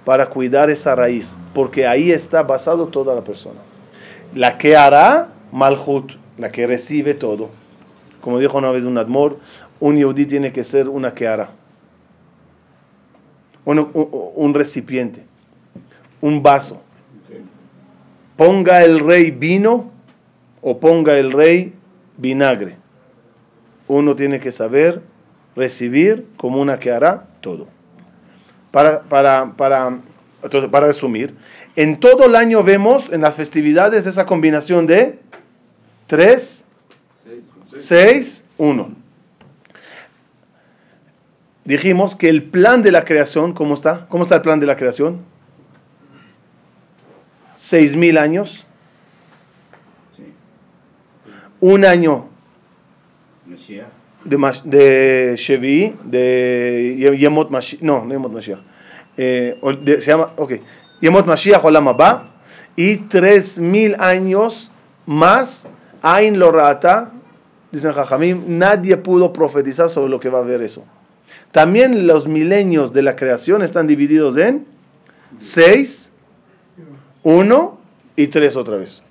para 0.04 0.26
cuidar 0.30 0.70
esa 0.70 0.94
raíz, 0.94 1.36
porque 1.52 1.86
ahí 1.86 2.12
está 2.12 2.44
basado 2.44 2.86
toda 2.86 3.14
la 3.14 3.22
persona. 3.22 3.60
La 4.34 4.56
que 4.56 4.76
hará 4.76 5.28
Malhut, 5.50 6.12
la 6.38 6.50
que 6.50 6.66
recibe 6.66 7.14
todo. 7.14 7.50
Como 8.20 8.38
dijo 8.38 8.58
una 8.58 8.70
vez 8.70 8.84
un 8.84 8.98
Admor, 8.98 9.38
un 9.80 9.96
Yehudi 9.96 10.26
tiene 10.26 10.52
que 10.52 10.64
ser 10.64 10.88
una 10.88 11.12
hará. 11.28 11.50
Un, 13.64 13.78
un- 13.78 14.08
un 14.34 14.54
recipiente, 14.54 15.24
un 16.20 16.42
vaso. 16.42 16.80
Ponga 18.36 18.84
el 18.84 19.00
rey 19.00 19.30
vino 19.30 19.90
o 20.60 20.78
ponga 20.78 21.18
el 21.18 21.32
rey 21.32 21.72
vinagre. 22.16 22.76
Uno 23.88 24.14
tiene 24.14 24.40
que 24.40 24.52
saber 24.52 25.00
recibir 25.54 26.26
como 26.36 26.60
una 26.60 26.78
que 26.78 26.90
hará 26.90 27.26
todo. 27.40 27.66
Para, 28.70 29.02
para, 29.02 29.52
para, 29.56 29.98
para 30.70 30.86
resumir, 30.86 31.34
en 31.76 31.98
todo 31.98 32.26
el 32.26 32.36
año 32.36 32.62
vemos 32.62 33.10
en 33.10 33.22
las 33.22 33.34
festividades 33.34 34.06
esa 34.06 34.26
combinación 34.26 34.86
de 34.86 35.18
3, 36.06 36.64
6, 37.78 38.44
1. 38.58 38.88
Dijimos 41.64 42.14
que 42.14 42.28
el 42.28 42.44
plan 42.44 42.82
de 42.82 42.92
la 42.92 43.04
creación, 43.04 43.52
¿cómo 43.52 43.74
está? 43.74 44.06
¿Cómo 44.08 44.22
está 44.22 44.36
el 44.36 44.42
plan 44.42 44.60
de 44.60 44.66
la 44.66 44.76
creación? 44.76 45.20
Seis 47.52 47.96
mil 47.96 48.18
años. 48.18 48.64
Un 51.60 51.84
año 51.84 52.28
de, 54.24 54.36
de 54.64 55.34
Shevi, 55.36 55.96
de 56.04 56.96
Ye- 56.98 57.16
Yemot 57.18 57.50
Mashiach, 57.50 57.80
no, 57.82 58.04
no 58.04 58.10
Yemot 58.12 58.32
Mashiach, 58.32 58.60
Eh, 59.16 59.58
de- 59.80 60.02
se 60.02 60.10
llama, 60.10 60.32
ok, 60.36 60.52
Yemot 61.00 61.24
Mashiach 61.26 61.64
Olam 61.64 61.88
Haba, 61.88 62.28
y 62.76 62.98
tres 62.98 63.58
mil 63.58 63.96
años 63.98 64.70
más, 65.06 65.66
Ain 66.08 66.38
Lorata, 66.38 67.10
dicen 67.72 67.90
Jajamim, 67.92 68.44
nadie 68.46 68.96
pudo 68.96 69.32
profetizar 69.32 69.90
sobre 69.90 70.08
lo 70.08 70.20
que 70.20 70.28
va 70.28 70.38
a 70.38 70.42
haber 70.42 70.62
eso. 70.62 70.84
También 71.50 72.06
los 72.06 72.28
milenios 72.28 72.92
de 72.92 73.02
la 73.02 73.16
creación 73.16 73.60
están 73.62 73.88
divididos 73.88 74.36
en 74.36 74.64
seis, 75.38 76.12
uno 77.24 77.78
y 78.14 78.28
tres 78.28 78.54
otra 78.54 78.76
vez. 78.76 79.02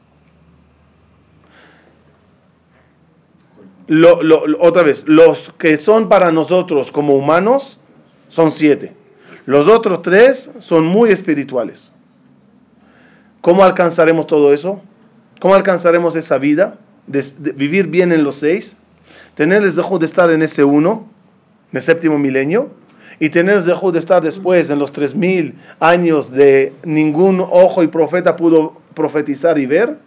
Lo- 3.88 4.20
otra 4.62 4.84
vez, 4.84 5.04
los 5.06 5.52
que 5.58 5.78
son 5.78 6.08
para 6.08 6.32
nosotros 6.32 6.92
como 6.92 7.16
humanos 7.18 7.78
son 8.30 8.52
siete. 8.52 8.96
Los 9.46 9.68
otros 9.68 10.02
tres 10.02 10.50
son 10.60 10.86
muy 10.86 11.12
espirituales. 11.12 11.92
¿Cómo 13.42 13.66
alcanzaremos 13.66 14.26
todo 14.28 14.54
eso? 14.54 14.82
¿Cómo 15.42 15.56
alcanzaremos 15.56 16.16
esa 16.16 16.38
vida? 16.38 16.78
Vivir 17.08 17.88
bien 17.88 18.12
en 18.12 18.24
los 18.24 18.36
seis, 18.38 18.76
tener 19.36 19.64
el 19.64 19.76
de 19.76 20.06
estar 20.06 20.30
en 20.32 20.42
ese 20.42 20.64
uno, 20.64 21.08
en 21.72 21.78
el 21.78 21.84
séptimo 21.84 22.18
milenio, 22.18 22.70
y 23.20 23.30
tener 23.30 23.58
el 23.58 23.64
de 23.64 24.00
estar 24.00 24.22
después 24.24 24.70
en 24.70 24.80
los 24.80 24.92
tres 24.92 25.16
mil 25.16 25.54
años 25.80 26.32
de 26.32 26.74
ningún 26.84 27.40
ojo 27.42 27.84
y 27.84 27.88
profeta 27.88 28.36
pudo 28.36 28.74
profetizar 28.94 29.58
y 29.60 29.66
ver, 29.68 29.98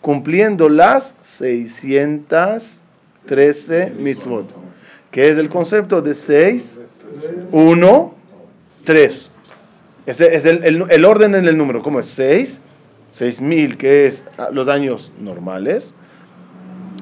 cumpliendo 0.00 0.68
las 0.68 1.14
613 1.22 3.92
mitzvot, 3.98 4.46
que 5.10 5.28
es 5.28 5.38
el 5.38 5.48
concepto 5.48 6.00
de 6.02 6.14
6, 6.14 6.80
1, 7.50 8.14
3. 8.84 9.32
Ese 10.06 10.34
es 10.36 10.44
el, 10.44 10.62
el- 10.64 10.84
el 10.88 11.04
orden 11.04 11.34
en 11.34 11.46
el 11.48 11.56
número. 11.56 11.82
¿Cómo 11.82 11.98
es? 12.00 12.06
6, 12.06 12.60
6000, 13.10 13.76
que 13.76 14.06
es 14.06 14.22
los 14.52 14.68
años 14.68 15.10
normales. 15.20 15.94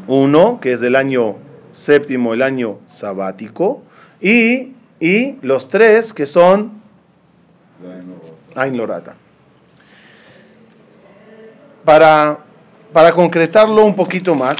1, 0.06 0.60
que 0.60 0.72
es 0.72 0.82
el 0.82 0.96
año 0.96 1.36
séptimo, 1.72 2.34
el 2.34 2.42
año 2.42 2.78
sabático. 2.86 3.82
Y, 4.20 4.72
y 5.00 5.36
los 5.42 5.68
3, 5.68 6.12
que 6.12 6.26
son 6.26 6.82
Ain 8.54 8.76
Lorata. 8.76 9.14
Para, 11.84 12.38
para 12.92 13.12
concretarlo 13.12 13.84
un 13.84 13.94
poquito 13.94 14.34
más, 14.34 14.56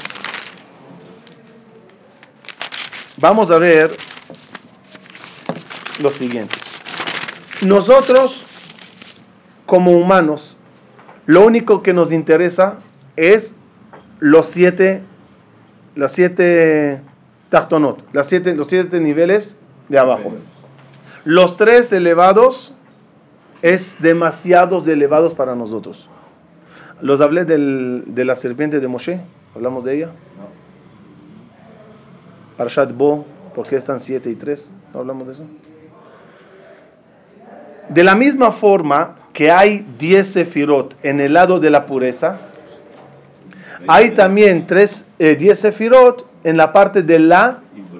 vamos 3.17 3.49
a 3.49 3.57
ver 3.57 3.95
lo 6.01 6.11
siguiente. 6.11 6.55
Nosotros, 7.61 8.43
como 9.65 9.91
humanos, 9.91 10.55
lo 11.25 11.45
único 11.45 11.81
que 11.81 11.93
nos 11.93 12.11
interesa 12.11 12.77
es 13.15 13.55
los 14.19 14.47
siete, 14.47 15.01
las 15.95 16.11
siete 16.11 17.01
tachtonot, 17.49 18.03
las 18.13 18.27
siete, 18.27 18.53
los 18.55 18.67
siete 18.67 18.99
niveles 18.99 19.55
de 19.89 19.97
abajo. 19.99 20.33
Los 21.23 21.55
tres 21.55 21.91
elevados 21.91 22.73
es 23.61 23.97
demasiados 23.99 24.87
elevados 24.87 25.33
para 25.33 25.55
nosotros. 25.55 26.09
Los 27.01 27.19
hablé 27.21 27.45
del- 27.45 28.03
de 28.07 28.25
la 28.25 28.35
serpiente 28.35 28.79
de 28.79 28.87
Moshe, 28.87 29.19
hablamos 29.55 29.83
de 29.83 29.95
ella. 29.97 30.09
Parashat 32.57 32.93
Bo, 32.95 33.25
¿por 33.53 33.67
qué 33.67 33.75
están 33.75 33.99
7 33.99 34.29
y 34.29 34.35
3? 34.35 34.71
¿No 34.93 34.99
hablamos 35.01 35.27
de 35.27 35.33
eso? 35.33 35.43
De 37.89 38.03
la 38.03 38.15
misma 38.15 38.51
forma 38.51 39.15
que 39.33 39.51
hay 39.51 39.85
10 39.99 40.27
sefirot 40.27 40.95
en 41.03 41.19
el 41.19 41.33
lado 41.33 41.59
de 41.59 41.69
la 41.69 41.85
pureza, 41.85 42.37
hay 43.87 44.11
también 44.11 44.65
tres, 44.67 45.05
eh, 45.19 45.35
10 45.35 45.59
sefirot 45.59 46.25
en 46.43 46.57
la 46.57 46.71
parte 46.73 47.01
de 47.01 47.19
la 47.19 47.59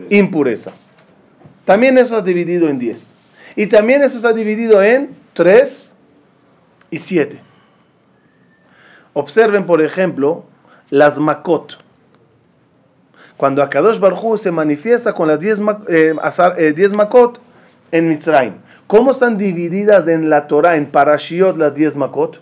impureza. 0.10 0.72
También 1.66 1.98
eso 1.98 2.16
está 2.18 2.22
dividido 2.22 2.70
en 2.70 2.80
10. 2.80 3.14
Y 3.56 3.68
también 3.68 4.04
eso 4.04 4.18
está 4.18 4.34
dividido 4.34 4.84
en 4.84 5.16
3 5.34 5.96
y 6.92 7.00
7. 7.00 7.40
Observen, 9.14 9.66
por 9.66 9.82
ejemplo, 9.82 10.44
las 10.90 11.18
makot. 11.20 11.78
Cuando 13.38 13.64
Akadosh 13.64 14.00
Barhu 14.00 14.38
se 14.38 14.52
manifiesta 14.52 15.14
con 15.14 15.28
las 15.28 15.40
10 15.40 15.60
ma- 15.60 15.82
eh, 15.90 16.14
eh, 16.58 16.74
10 16.76 16.94
makot 16.96 17.40
en 17.92 18.10
Mitzrayim. 18.10 18.54
¿Cómo 18.88 19.12
están 19.12 19.38
divididas 19.38 20.08
en 20.08 20.30
la 20.30 20.48
Torah, 20.48 20.76
en 20.76 20.86
Parashiot, 20.92 21.58
las 21.58 21.74
10 21.74 21.96
makot? 21.96 22.40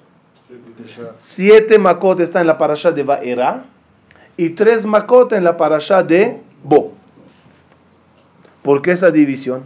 Siete 1.17 1.79
makot 1.79 2.19
están 2.19 2.41
en 2.41 2.47
la 2.47 2.57
parasha 2.57 2.91
de 2.91 3.03
Vaera 3.03 3.65
y 4.37 4.49
tres 4.49 4.85
makot 4.85 5.33
en 5.33 5.43
la 5.43 5.57
parasha 5.57 6.03
de 6.03 6.41
Bo. 6.63 6.93
¿Por 8.61 8.81
qué 8.81 8.93
esa 8.93 9.11
división? 9.11 9.63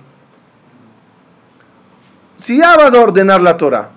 Si 2.38 2.58
ya 2.58 2.75
vas 2.75 2.93
a 2.93 2.99
ordenar 2.99 3.41
la 3.41 3.58
Torah, 3.58 3.89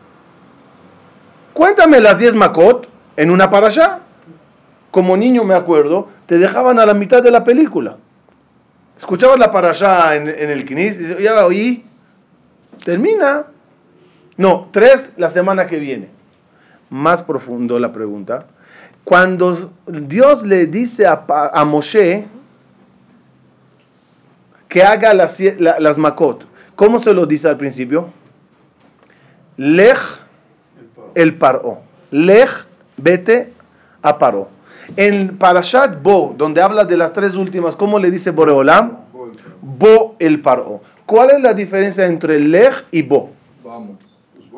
cuéntame 1.52 2.00
las 2.00 2.18
10 2.18 2.34
makot 2.34 2.88
en 3.16 3.30
una 3.30 3.50
parasha. 3.50 4.00
Como 4.90 5.16
niño 5.16 5.44
me 5.44 5.54
acuerdo, 5.54 6.08
te 6.26 6.38
dejaban 6.38 6.80
a 6.80 6.86
la 6.86 6.94
mitad 6.94 7.22
de 7.22 7.30
la 7.30 7.44
película. 7.44 7.96
Escuchabas 8.98 9.38
la 9.38 9.52
parasha 9.52 10.16
en, 10.16 10.28
en 10.28 10.50
el 10.50 10.64
Kinis 10.64 11.18
ya 11.18 11.46
oí, 11.46 11.84
termina. 12.84 13.46
No, 14.36 14.68
tres 14.72 15.12
la 15.16 15.30
semana 15.30 15.66
que 15.66 15.78
viene. 15.78 16.19
Más 16.90 17.22
profundo 17.22 17.78
la 17.78 17.92
pregunta. 17.92 18.46
Cuando 19.04 19.72
Dios 19.86 20.44
le 20.44 20.66
dice 20.66 21.06
a, 21.06 21.24
a 21.52 21.64
Moshe 21.64 22.26
que 24.68 24.82
haga 24.82 25.14
las, 25.14 25.38
las 25.58 25.98
makot, 25.98 26.46
¿cómo 26.76 26.98
se 26.98 27.12
lo 27.14 27.26
dice 27.26 27.48
al 27.48 27.56
principio? 27.56 28.10
Lej 29.56 29.98
el 31.14 31.34
paro. 31.34 31.80
Lej, 32.10 32.48
vete 32.96 33.52
a 34.02 34.18
paro. 34.18 34.48
En 34.96 35.38
Parashat 35.38 36.02
Bo, 36.02 36.34
donde 36.36 36.62
habla 36.62 36.84
de 36.84 36.96
las 36.96 37.12
tres 37.12 37.34
últimas, 37.34 37.76
¿cómo 37.76 37.98
le 37.98 38.10
dice 38.10 38.30
Boreolam? 38.30 38.98
Bo 39.62 40.16
el 40.18 40.40
paro. 40.40 40.80
¿Cuál 41.06 41.30
es 41.30 41.40
la 41.40 41.54
diferencia 41.54 42.06
entre 42.06 42.40
Lej 42.40 42.84
y 42.90 43.02
Bo? 43.02 43.30
Vamos. 43.64 44.09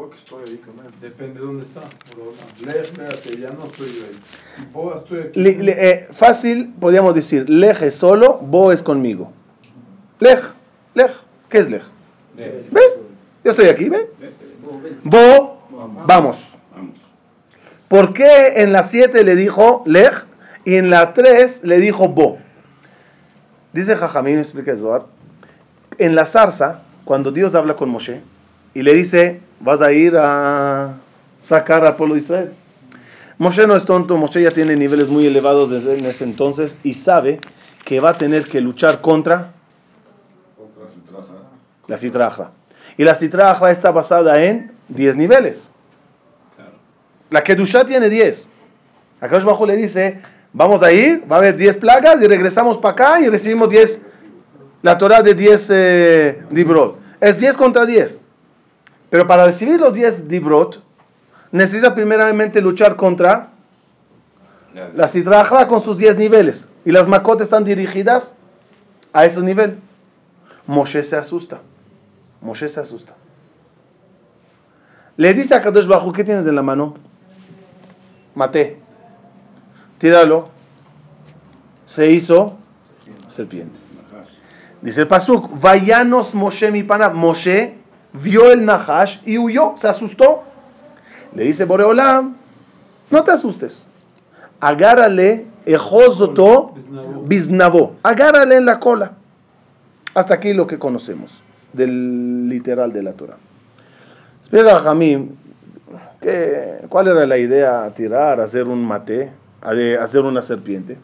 Bo 0.02 0.10
que 0.10 0.16
estoy 0.16 0.42
ahí 0.48 0.56
con 0.56 0.84
él. 0.84 0.90
Depende 1.00 1.38
de 1.38 1.46
dónde 1.46 1.62
está. 1.62 1.80
Lej, 2.66 2.76
espérate, 2.82 3.36
ya 3.38 3.50
no 3.50 3.66
estoy 3.66 3.86
yo 3.86 4.04
ahí. 4.06 4.18
Y 4.60 4.72
Bo, 4.72 4.96
estoy 4.96 5.20
aquí. 5.20 5.40
Le- 5.40 5.62
le- 5.62 5.90
eh, 5.90 6.08
fácil, 6.10 6.74
podríamos 6.80 7.14
decir, 7.14 7.48
Lej 7.48 7.80
es 7.82 7.94
solo, 7.94 8.38
Bo 8.38 8.72
es 8.72 8.82
conmigo. 8.82 9.30
Lej, 10.18 10.40
Lej, 10.94 11.12
¿qué 11.48 11.58
es 11.58 11.70
Lej? 11.70 11.82
Ve. 12.36 12.80
Yo 13.44 13.50
estoy 13.52 13.66
aquí, 13.66 13.88
¿ve? 13.88 14.10
Bo, 15.04 15.62
vamos. 15.70 16.06
Vamos. 16.08 16.58
¿Por 17.86 18.12
qué 18.12 18.54
en 18.56 18.72
la 18.72 18.82
7 18.82 19.22
le 19.22 19.36
dijo 19.36 19.84
Lej 19.86 20.24
y 20.64 20.76
en 20.76 20.90
la 20.90 21.14
3 21.14 21.62
le 21.62 21.78
dijo 21.78 22.08
Bo? 22.08 22.38
Dice 23.72 23.94
Jajamín, 23.94 24.38
explica 24.38 24.76
Zohar, 24.76 25.04
en 25.98 26.16
la 26.16 26.26
zarza, 26.26 26.82
cuando 27.04 27.30
Dios 27.30 27.54
habla 27.54 27.76
con 27.76 27.88
Moshe 27.88 28.20
y 28.74 28.82
le 28.82 28.94
dice, 28.94 29.40
vas 29.60 29.80
a 29.80 29.92
ir 29.92 30.16
a 30.16 30.94
sacar 31.38 31.84
al 31.84 31.96
pueblo 31.96 32.14
de 32.14 32.20
Israel. 32.20 32.52
Moshe 33.38 33.66
no 33.66 33.76
es 33.76 33.84
tonto, 33.84 34.16
Moshe 34.16 34.42
ya 34.42 34.50
tiene 34.50 34.76
niveles 34.76 35.08
muy 35.08 35.26
elevados 35.26 35.70
desde 35.70 35.98
en 35.98 36.04
ese 36.04 36.24
entonces 36.24 36.76
y 36.82 36.94
sabe 36.94 37.40
que 37.84 38.00
va 38.00 38.10
a 38.10 38.18
tener 38.18 38.44
que 38.44 38.60
luchar 38.60 39.00
contra 39.00 39.52
la 41.88 41.98
citrajra. 41.98 42.50
Y 42.96 43.04
la 43.04 43.14
citrajra 43.14 43.70
está 43.70 43.90
basada 43.90 44.42
en 44.42 44.70
10 44.88 45.16
niveles. 45.16 45.70
La 47.30 47.42
Kedusha 47.42 47.84
tiene 47.84 48.08
10. 48.08 48.48
Acá 49.20 49.38
Bajo 49.38 49.66
le 49.66 49.76
dice, 49.76 50.20
vamos 50.52 50.82
a 50.82 50.92
ir, 50.92 51.24
va 51.30 51.36
a 51.36 51.38
haber 51.38 51.56
10 51.56 51.76
plagas 51.78 52.20
y 52.22 52.26
regresamos 52.26 52.76
para 52.78 52.92
acá 52.92 53.20
y 53.20 53.28
recibimos 53.28 53.70
10, 53.70 54.00
la 54.82 54.98
Torah 54.98 55.22
de 55.22 55.34
10 55.34 55.68
eh, 55.70 56.42
dibrot. 56.50 56.98
Es 57.20 57.38
10 57.38 57.56
contra 57.56 57.86
10. 57.86 58.18
Pero 59.12 59.26
para 59.26 59.44
recibir 59.44 59.78
los 59.78 59.92
10 59.92 60.26
dibrot, 60.26 60.82
necesita 61.50 61.94
primeramente 61.94 62.62
luchar 62.62 62.96
contra 62.96 63.50
la 64.94 65.06
citrajra 65.06 65.68
con 65.68 65.82
sus 65.82 65.98
10 65.98 66.16
niveles. 66.16 66.66
Y 66.86 66.92
las 66.92 67.06
makot 67.06 67.38
están 67.42 67.62
dirigidas 67.62 68.32
a 69.12 69.26
ese 69.26 69.42
nivel. 69.42 69.78
Moshe 70.66 71.02
se 71.02 71.14
asusta. 71.16 71.60
Moshe 72.40 72.70
se 72.70 72.80
asusta. 72.80 73.14
Le 75.18 75.34
dice 75.34 75.54
a 75.54 75.60
Kadosh 75.60 75.86
Baruj, 75.86 76.16
¿qué 76.16 76.24
tienes 76.24 76.46
en 76.46 76.54
la 76.54 76.62
mano? 76.62 76.94
Maté. 78.34 78.78
Tíralo. 79.98 80.48
Se 81.84 82.10
hizo 82.10 82.56
serpiente. 83.28 83.78
Dice 84.80 85.02
el 85.02 85.06
Pasuk, 85.06 85.50
Vayanos 85.60 86.34
Moshe 86.34 86.70
mi 86.70 86.82
pana. 86.82 87.10
Moshe 87.10 87.81
vio 88.14 88.50
el 88.52 88.64
Nahash 88.64 89.18
y 89.24 89.38
huyó, 89.38 89.74
se 89.76 89.88
asustó. 89.88 90.42
Le 91.34 91.44
dice 91.44 91.64
Boreolam, 91.64 92.36
no 93.10 93.24
te 93.24 93.30
asustes. 93.32 93.86
Agárrale, 94.60 95.46
ejozoto, 95.64 96.74
biznavo. 97.26 97.96
Agárrale 98.02 98.56
en 98.56 98.66
la 98.66 98.78
cola. 98.78 99.12
Hasta 100.14 100.34
aquí 100.34 100.52
lo 100.52 100.66
que 100.66 100.78
conocemos 100.78 101.42
del 101.72 102.48
literal 102.48 102.92
de 102.92 103.02
la 103.02 103.12
Torah. 103.14 103.36
Explica 104.40 104.78
Jamín, 104.78 105.36
¿qué- 106.20 106.84
¿cuál 106.88 107.08
era 107.08 107.24
la 107.26 107.38
idea? 107.38 107.90
Tirar, 107.94 108.40
hacer 108.40 108.68
un 108.68 108.86
mate, 108.86 109.32
de- 109.74 109.96
hacer 109.98 110.20
una 110.22 110.42
serpiente. 110.42 110.98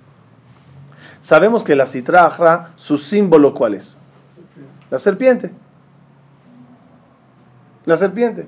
Sabemos 1.20 1.62
que 1.62 1.74
la 1.74 1.86
citra 1.86 2.26
ajra, 2.26 2.70
su 2.76 2.98
símbolo 2.98 3.54
¿cuál 3.54 3.74
es? 3.74 3.96
La 4.90 4.98
serpiente. 4.98 5.50
La 7.88 7.96
serpiente. 7.96 8.46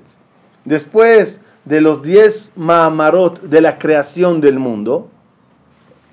Después 0.65 1.41
de 1.65 1.81
los 1.81 2.03
10 2.03 2.51
maamarot 2.57 3.41
de 3.41 3.59
la 3.59 3.79
creación 3.79 4.39
del 4.39 4.59
mundo, 4.59 5.09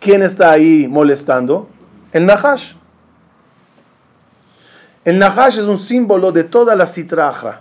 ¿quién 0.01 0.23
está 0.23 0.51
ahí 0.53 0.89
molestando? 0.89 1.69
El 2.13 2.25
Nahash. 2.25 2.73
El 5.05 5.19
Nahash 5.19 5.59
es 5.59 5.67
un 5.67 5.77
símbolo 5.79 6.33
de 6.33 6.45
toda 6.45 6.75
la 6.75 6.87
citra 6.87 7.29
ajra. 7.29 7.61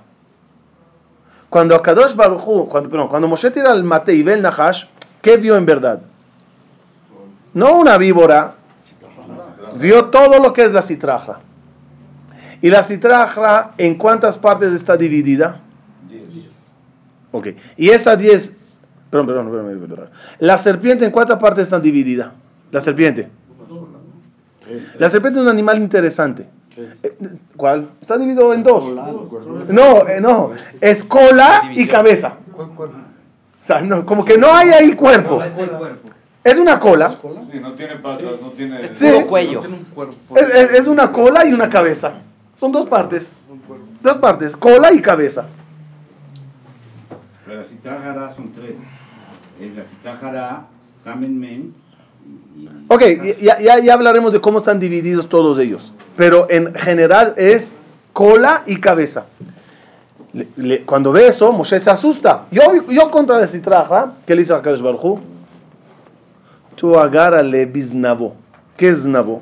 Cuando 1.49 1.75
Akadosh 1.75 2.15
Baruj 2.15 2.47
Hu- 2.47 2.67
cuando, 2.69 3.09
cuando 3.09 3.27
Moshe 3.27 3.51
tira 3.51 3.73
el 3.73 3.83
mate 3.83 4.13
y 4.13 4.23
ve 4.23 4.35
el 4.35 4.41
Nahash, 4.41 4.85
¿qué 5.21 5.35
vio 5.35 5.57
en 5.57 5.65
verdad? 5.65 5.99
No 7.53 7.77
una 7.77 7.97
víbora, 7.97 8.55
vio 9.75 10.05
todo 10.05 10.39
lo 10.39 10.53
que 10.53 10.63
es 10.63 10.71
la 10.71 10.81
citrajra. 10.81 11.39
¿Y 12.61 12.69
la 12.69 12.83
citrajra 12.83 13.71
en 13.77 13.95
cuántas 13.95 14.37
partes 14.37 14.73
está 14.73 14.97
dividida? 14.97 15.61
Ok. 17.31 17.47
Y 17.75 17.89
esa 17.89 18.15
10, 18.15 18.55
perdón, 19.09 19.27
perdón, 19.27 19.45
perdón, 19.51 19.65
perdón, 19.67 19.89
perdón. 19.89 20.09
La 20.39 20.57
serpiente 20.57 21.05
en 21.05 21.11
cuántas 21.11 21.37
partes 21.39 21.63
está 21.65 21.79
dividida? 21.79 22.33
La 22.71 22.81
serpiente. 22.81 23.29
La 24.99 25.09
serpiente 25.09 25.39
es 25.39 25.43
un 25.45 25.49
animal 25.51 25.77
interesante. 25.81 26.47
Eh, 26.77 27.17
¿Cuál? 27.55 27.89
Está 28.01 28.17
dividido 28.17 28.53
en 28.53 28.63
dos. 28.63 28.85
No, 29.69 30.07
eh, 30.07 30.19
no. 30.21 30.51
Es 30.81 31.03
cola 31.03 31.71
y 31.73 31.87
cabeza. 31.87 32.33
O 32.55 33.65
sea, 33.65 33.81
no, 33.81 34.05
como 34.05 34.23
que 34.23 34.37
no 34.37 34.53
hay 34.53 34.69
ahí 34.69 34.93
cuerpo. 34.93 35.41
Es 36.43 36.57
una 36.57 36.79
cola. 36.79 37.09
Sí, 37.11 37.59
no 37.59 37.73
tiene 37.73 37.95
patas, 37.97 38.41
no 38.41 38.51
tiene. 38.51 38.93
Sí. 38.93 39.07
Cuello. 39.27 39.61
Es, 40.35 40.49
es- 40.49 40.79
es 40.81 40.87
una 40.87 41.11
cola 41.11 41.45
y 41.45 41.51
una 41.53 41.69
cabeza. 41.69 42.13
Son 42.59 42.71
dos 42.71 42.87
partes. 42.87 43.35
Dos 44.01 44.17
partes, 44.17 44.55
cola 44.57 44.91
y 44.93 45.01
cabeza. 45.01 45.45
Pero 47.45 47.59
la 47.59 47.63
citájara 47.63 48.29
son 48.29 48.51
tres. 48.53 48.77
Es 49.59 49.75
la 49.75 49.83
citájara, 49.83 50.65
Samen 51.03 51.39
Men 51.39 51.73
Ok, 52.89 53.01
ya, 53.41 53.59
ya, 53.59 53.79
ya 53.79 53.93
hablaremos 53.93 54.33
de 54.33 54.41
cómo 54.41 54.57
están 54.57 54.79
divididos 54.79 55.29
todos 55.29 55.57
ellos. 55.59 55.93
Pero 56.17 56.47
en 56.49 56.73
general 56.75 57.33
es 57.37 57.73
cola 58.11 58.63
y 58.65 58.77
cabeza. 58.77 59.25
Le- 60.33 60.47
le- 60.57 60.81
cuando 60.83 61.11
ve 61.13 61.27
eso, 61.27 61.51
Moshe 61.53 61.79
se 61.79 61.89
asusta. 61.89 62.45
Yo, 62.51 62.61
yo 62.89 63.09
contra 63.11 63.39
la 63.39 63.47
citraja, 63.47 64.13
¿qué 64.25 64.35
le 64.35 64.41
dice 64.41 64.53
a 64.53 64.61
Kadosh 64.61 64.81
Baruj? 64.81 65.19
Tú 66.75 66.97
agárrale 66.99 67.65
biznavo. 67.65 68.35
¿Qué 68.75 68.89
es 68.89 69.03
znavo? 69.03 69.41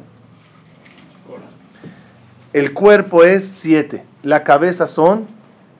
El 2.56 2.74
cuerpo 2.74 3.26
es 3.26 3.46
siete. 3.46 4.06
La 4.24 4.46
cabeza 4.46 4.88
son 4.88 5.28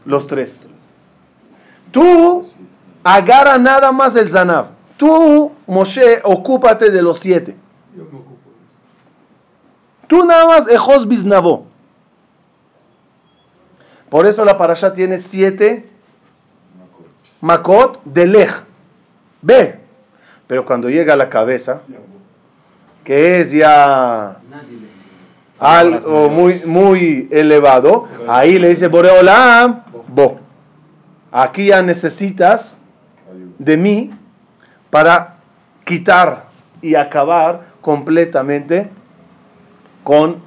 los 0.04 0.28
tres. 0.28 0.68
Tú 1.90 2.50
agarra 3.02 3.58
nada 3.58 3.94
más 3.94 4.14
el 4.18 4.30
zanab. 4.30 4.72
Tú, 4.98 5.54
Moshe, 5.68 6.20
ocúpate 6.26 6.92
de 6.92 7.02
los 7.02 7.20
siete. 7.20 7.56
Yo 7.96 8.04
me 8.04 8.20
ocupo 8.20 8.50
de 8.58 8.66
esto. 8.66 10.08
Tú 10.08 10.26
nada 10.26 10.48
más 10.48 10.68
ejos 10.68 11.08
biznavo. 11.08 11.66
Por 14.10 14.26
eso 14.26 14.44
la 14.44 14.58
parasha 14.58 14.92
tiene 14.92 15.18
siete 15.18 15.90
makot 17.40 18.04
de 18.04 18.28
lej. 18.28 18.52
Ve. 19.42 19.80
Pero 20.46 20.66
cuando 20.66 20.90
llega 20.90 21.14
a 21.14 21.18
la 21.18 21.30
cabeza, 21.30 21.80
que 23.06 23.40
es 23.40 23.54
ya 23.54 24.42
algo 25.60 26.30
muy, 26.30 26.62
muy 26.66 27.28
elevado, 27.32 28.08
ahí 28.28 28.60
le 28.60 28.70
dice 28.70 28.88
Boreolam, 28.88 29.84
bo. 30.08 30.38
Aquí 31.32 31.68
ya 31.68 31.82
necesitas 31.82 32.80
de 33.60 33.78
mí 33.78 34.12
para 34.90 35.38
quitar 35.86 36.46
y 36.82 36.96
acabar 36.96 37.62
completamente 37.82 38.90
con, 40.04 40.38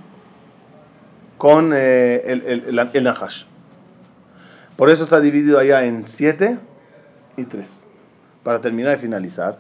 con 1.37 1.73
eh, 1.75 2.23
el, 2.27 2.43
el, 2.47 2.79
el- 2.79 2.91
el 2.93 3.05
Nahash. 3.05 3.45
Por 4.77 4.91
eso 4.91 5.05
está 5.05 5.21
dividido 5.21 5.59
allá 5.59 5.85
en 5.85 6.05
7 6.05 6.59
y 7.37 7.45
3. 7.45 7.87
Para 8.45 8.61
terminar 8.61 8.97
y 8.97 9.01
finalizar. 9.01 9.59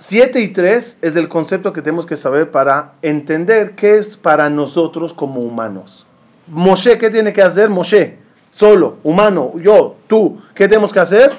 7 0.00 0.40
y 0.40 0.48
3 0.48 0.98
es 1.02 1.14
el 1.14 1.28
concepto 1.28 1.74
que 1.74 1.82
tenemos 1.82 2.06
que 2.06 2.16
saber 2.16 2.50
para 2.50 2.94
entender 3.02 3.72
qué 3.72 3.98
es 3.98 4.16
para 4.16 4.48
nosotros 4.48 5.12
como 5.12 5.42
humanos. 5.42 6.06
Moshe, 6.46 6.96
¿qué 6.96 7.10
tiene 7.10 7.34
que 7.34 7.42
hacer? 7.42 7.68
Moshe, 7.68 8.16
solo, 8.50 8.96
humano, 9.02 9.52
yo, 9.60 9.96
tú, 10.06 10.40
¿qué 10.54 10.66
tenemos 10.66 10.90
que 10.90 11.00
hacer? 11.00 11.32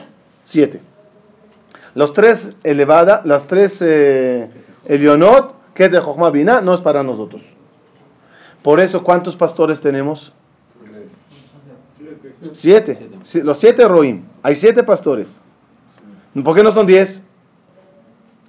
7. 0.44 0.80
Los 1.96 2.14
tres 2.14 2.52
elevada, 2.64 3.24
las 3.26 3.48
tres 3.48 3.82
eh, 3.82 4.48
Elionot, 4.86 5.56
que 5.74 5.86
es 5.86 5.92
de 5.92 6.00
Jochma 6.00 6.30
Binah, 6.30 6.62
no 6.62 6.76
es 6.76 6.82
para 6.82 7.02
nosotros. 7.02 7.42
Por 8.62 8.80
eso, 8.80 9.04
¿cuántos 9.04 9.36
pastores 9.36 9.82
tenemos? 9.82 10.34
Siete. 12.54 13.10
Los 13.44 13.58
siete 13.58 13.88
Roim. 13.88 14.24
Hay 14.44 14.56
siete 14.56 14.84
pastores. 14.84 15.42
¿Por 16.44 16.56
qué 16.56 16.62
no 16.62 16.72
son 16.72 16.86
diez? 16.86 17.24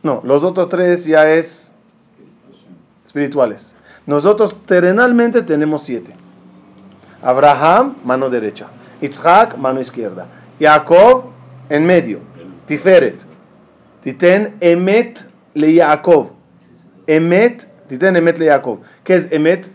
No, 0.02 0.20
los 0.24 0.42
otros 0.42 0.68
tres 0.68 1.04
ya 1.04 1.30
es 1.30 1.72
espirituales. 3.04 3.76
Nosotros 4.06 4.56
terrenalmente 4.66 5.42
tenemos 5.42 5.82
siete. 5.82 6.14
Abraham, 7.22 7.96
mano 8.04 8.28
derecha. 8.28 8.66
Yitzhak, 9.00 9.56
mano 9.56 9.80
izquierda. 9.80 10.26
Jacob, 10.58 11.26
en 11.68 11.86
medio. 11.86 12.18
Tiferet. 12.66 13.24
Titen 14.02 14.56
emet 14.60 15.28
le 15.54 15.76
Jacob. 15.76 16.30
Emet, 17.06 17.68
titen 17.88 18.16
emet 18.16 18.38
le 18.38 18.46
Jacob. 18.46 18.80
¿Qué 19.04 19.14
es 19.14 19.28
emet? 19.30 19.70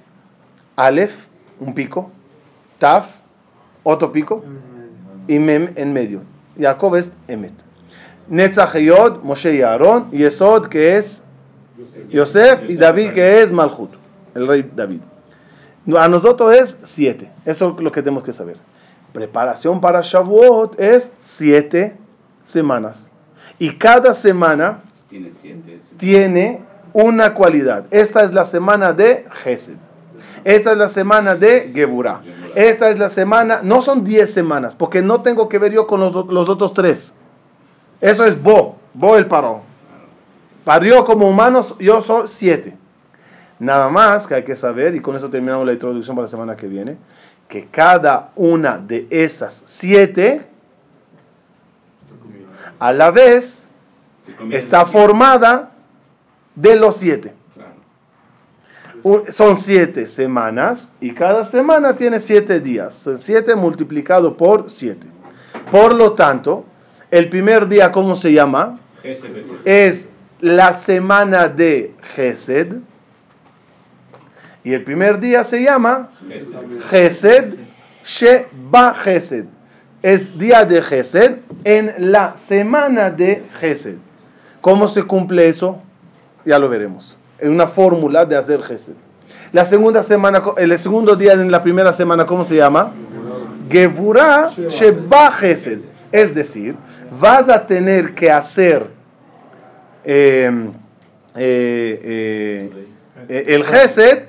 Aleph, 0.75 1.27
un 1.59 1.73
pico. 1.73 2.11
Taf, 2.79 3.19
otro 3.83 4.11
pico. 4.11 4.43
Y 5.27 5.39
mem 5.39 5.71
en 5.75 5.93
medio. 5.93 6.21
Jacob 6.59 6.95
es 6.95 7.11
emet. 7.27 7.53
Netzach 8.29 8.75
y 8.75 8.85
Yod, 8.85 9.23
Moshe 9.23 9.55
y 9.55 9.61
Aarón. 9.61 10.11
Yesod, 10.11 10.67
que 10.67 10.97
es 10.97 11.23
Yosef. 12.09 12.69
Y 12.69 12.75
David, 12.75 13.11
que 13.11 13.41
es 13.41 13.51
Malchut. 13.51 13.91
El 14.35 14.47
rey 14.47 14.69
David. 14.75 14.99
A 15.97 16.07
nosotros 16.07 16.53
es 16.53 16.77
siete. 16.83 17.31
Eso 17.45 17.73
es 17.77 17.83
lo 17.83 17.91
que 17.91 18.01
tenemos 18.01 18.23
que 18.23 18.33
saber. 18.33 18.57
Preparación 19.13 19.79
para 19.79 20.01
Shavuot 20.01 20.79
es 20.79 21.11
siete 21.17 21.95
semanas. 22.43 23.09
Y 23.57 23.71
cada 23.77 24.13
semana 24.13 24.81
Tiene 25.09 25.31
siete. 25.41 25.79
tiene 25.97 26.61
una 26.93 27.33
cualidad. 27.33 27.85
Esta 27.91 28.23
es 28.23 28.33
la 28.33 28.43
semana 28.43 28.91
de 28.93 29.25
Gesed. 29.43 29.77
Esta 30.43 30.71
es 30.71 30.77
la 30.77 30.89
semana 30.89 31.35
de 31.35 31.71
Geburah. 31.73 32.21
Esta 32.55 32.89
es 32.89 32.99
la 32.99 33.09
semana, 33.09 33.61
no 33.63 33.81
son 33.81 34.03
10 34.03 34.31
semanas, 34.33 34.75
porque 34.75 35.01
no 35.01 35.21
tengo 35.21 35.49
que 35.49 35.59
ver 35.59 35.73
yo 35.73 35.87
con 35.87 35.99
los, 35.99 36.13
los 36.13 36.49
otros 36.49 36.73
tres. 36.73 37.13
Eso 38.01 38.25
es 38.25 38.41
Bo, 38.41 38.77
Bo 38.93 39.17
el 39.17 39.27
paró. 39.27 39.61
Parió 40.63 41.05
como 41.05 41.29
humanos, 41.29 41.75
yo 41.79 42.01
soy 42.01 42.27
siete. 42.27 42.75
Nada 43.59 43.89
más 43.89 44.27
que 44.27 44.35
hay 44.35 44.43
que 44.43 44.55
saber, 44.55 44.95
y 44.95 45.01
con 45.01 45.15
eso 45.15 45.29
terminamos 45.29 45.65
la 45.65 45.73
introducción 45.73 46.15
para 46.15 46.25
la 46.25 46.29
semana 46.29 46.55
que 46.55 46.67
viene, 46.67 46.97
que 47.47 47.67
cada 47.67 48.31
una 48.35 48.77
de 48.77 49.07
esas 49.09 49.63
siete, 49.65 50.45
a 52.79 52.91
la 52.91 53.09
vez, 53.09 53.69
está 54.51 54.85
formada 54.85 55.71
de 56.55 56.75
los 56.75 56.97
siete. 56.97 57.33
Son 59.29 59.55
siete 59.55 60.05
semanas 60.05 60.91
y 60.99 61.13
cada 61.13 61.45
semana 61.45 61.95
tiene 61.95 62.19
siete 62.19 62.59
días. 62.59 62.93
Son 62.93 63.17
siete 63.17 63.55
multiplicado 63.55 64.35
por 64.35 64.69
siete. 64.69 65.07
Por 65.71 65.95
lo 65.95 66.13
tanto, 66.13 66.65
el 67.11 67.29
primer 67.29 67.67
día, 67.67 67.91
¿cómo 67.91 68.15
se 68.15 68.33
llama? 68.33 68.79
Es 69.65 70.09
la 70.39 70.73
semana 70.73 71.47
de 71.47 71.93
Gesed. 72.15 72.75
Y 74.63 74.73
el 74.73 74.83
primer 74.83 75.19
día 75.19 75.43
se 75.43 75.63
llama 75.63 76.09
Gesed. 76.89 77.55
Sheba 78.03 78.93
Gesed. 78.93 79.45
Es 80.01 80.37
día 80.37 80.65
de 80.65 80.81
Gesed 80.81 81.37
en 81.63 81.93
la 82.11 82.35
semana 82.35 83.09
de 83.09 83.43
Gesed. 83.59 83.95
¿Cómo 84.61 84.87
se 84.87 85.03
cumple 85.03 85.47
eso? 85.47 85.81
Ya 86.45 86.59
lo 86.59 86.69
veremos. 86.69 87.15
En 87.39 87.51
una 87.51 87.67
fórmula 87.67 88.25
de 88.25 88.35
hacer 88.35 88.61
Gesed. 88.61 88.95
La 89.53 89.63
segunda 89.63 90.03
semana, 90.03 90.41
el 90.57 90.77
segundo 90.77 91.15
día 91.15 91.33
en 91.33 91.51
la 91.51 91.63
primera 91.63 91.93
semana, 91.93 92.25
¿cómo 92.25 92.43
se 92.43 92.55
llama? 92.55 92.91
Gevurah 93.69 94.49
Sheba 94.69 95.31
Gesed. 95.31 95.96
Es 96.11 96.33
decir, 96.33 96.75
vas 97.19 97.49
a 97.49 97.65
tener 97.67 98.15
que 98.15 98.31
hacer 98.31 98.85
eh, 100.03 100.69
eh, 101.35 102.71
eh, 103.29 103.43
el 103.47 103.63
Gesed, 103.63 104.23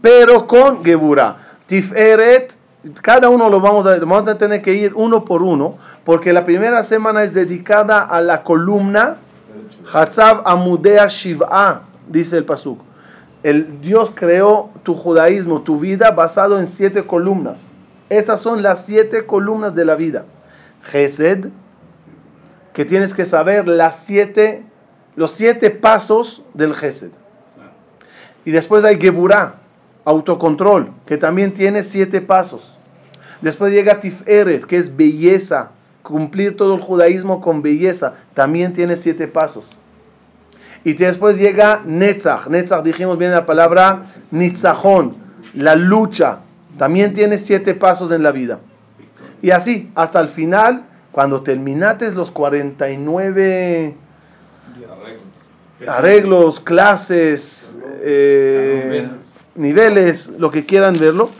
pero 0.00 0.46
con 0.46 0.84
Geburah. 0.84 1.36
Tiferet, 1.66 2.56
cada 3.00 3.28
uno 3.28 3.48
lo 3.48 3.60
vamos 3.60 3.86
a, 3.86 3.98
vamos 4.00 4.28
a 4.28 4.36
tener 4.36 4.60
que 4.60 4.74
ir 4.74 4.92
uno 4.94 5.24
por 5.24 5.42
uno, 5.42 5.78
porque 6.04 6.32
la 6.32 6.44
primera 6.44 6.82
semana 6.82 7.22
es 7.22 7.32
dedicada 7.32 8.02
a 8.02 8.20
la 8.20 8.42
columna 8.42 9.18
Hatzav 9.92 10.42
Amudea 10.44 11.06
Shiv'a, 11.06 11.82
dice 12.08 12.36
el 12.36 12.44
Pasuk. 12.44 12.80
El 13.42 13.80
Dios 13.80 14.12
creó 14.14 14.70
tu 14.82 14.94
judaísmo, 14.94 15.62
tu 15.62 15.78
vida, 15.80 16.10
basado 16.10 16.58
en 16.58 16.66
siete 16.66 17.06
columnas. 17.06 17.62
Esas 18.08 18.40
son 18.40 18.62
las 18.62 18.84
siete 18.84 19.24
columnas 19.24 19.74
de 19.74 19.84
la 19.84 19.94
vida. 19.94 20.24
Gesed, 20.82 21.48
que 22.72 22.84
tienes 22.84 23.14
que 23.14 23.24
saber 23.24 23.68
las 23.68 24.04
siete, 24.04 24.62
los 25.16 25.32
siete 25.32 25.70
pasos 25.70 26.42
del 26.54 26.74
Gesed. 26.74 27.10
Y 28.44 28.52
después 28.52 28.84
hay 28.84 29.00
Geburah, 29.00 29.56
autocontrol, 30.04 30.92
que 31.06 31.16
también 31.16 31.52
tiene 31.52 31.82
siete 31.82 32.20
pasos. 32.20 32.78
Después 33.42 33.72
llega 33.72 34.00
Tiferet, 34.00 34.64
que 34.64 34.76
es 34.76 34.94
belleza, 34.96 35.70
cumplir 36.02 36.56
todo 36.56 36.74
el 36.74 36.80
judaísmo 36.80 37.40
con 37.40 37.62
belleza, 37.62 38.14
también 38.34 38.72
tiene 38.72 38.96
siete 38.96 39.28
pasos. 39.28 39.68
Y 40.84 40.94
después 40.94 41.38
llega 41.38 41.82
Netzach, 41.84 42.48
Netzach 42.48 42.82
dijimos 42.82 43.18
bien 43.18 43.32
la 43.32 43.44
palabra 43.44 44.06
Nitzachón, 44.30 45.16
la 45.54 45.74
lucha, 45.74 46.40
también 46.78 47.12
tiene 47.12 47.36
siete 47.36 47.74
pasos 47.74 48.10
en 48.10 48.22
la 48.22 48.32
vida. 48.32 48.60
Y 49.42 49.50
así, 49.50 49.90
hasta 49.94 50.20
el 50.20 50.28
final, 50.28 50.84
cuando 51.12 51.42
terminates 51.42 52.14
los 52.14 52.30
49 52.30 53.94
arreglos, 55.86 56.60
clases, 56.60 57.78
eh, 58.02 59.08
niveles, 59.54 60.28
lo 60.38 60.50
que 60.50 60.64
quieran 60.64 60.96
verlo, 60.98 61.30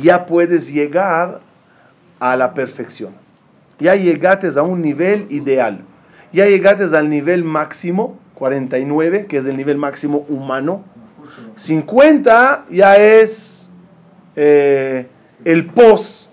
ya 0.00 0.26
puedes 0.26 0.72
llegar 0.72 1.40
a 2.20 2.36
la 2.36 2.54
perfección. 2.54 3.14
Ya 3.78 3.94
llegaste 3.94 4.48
a 4.58 4.62
un 4.62 4.82
nivel 4.82 5.26
ideal. 5.30 5.82
Ya 6.32 6.46
llegaste 6.46 6.84
al 6.96 7.08
nivel 7.08 7.44
máximo, 7.44 8.18
49, 8.34 9.26
que 9.26 9.38
es 9.38 9.46
el 9.46 9.56
nivel 9.56 9.76
máximo 9.78 10.26
humano. 10.28 10.84
50 11.56 12.66
ya 12.70 12.96
es 12.96 13.72
eh, 14.34 15.06
el 15.44 15.66
post, 15.66 16.25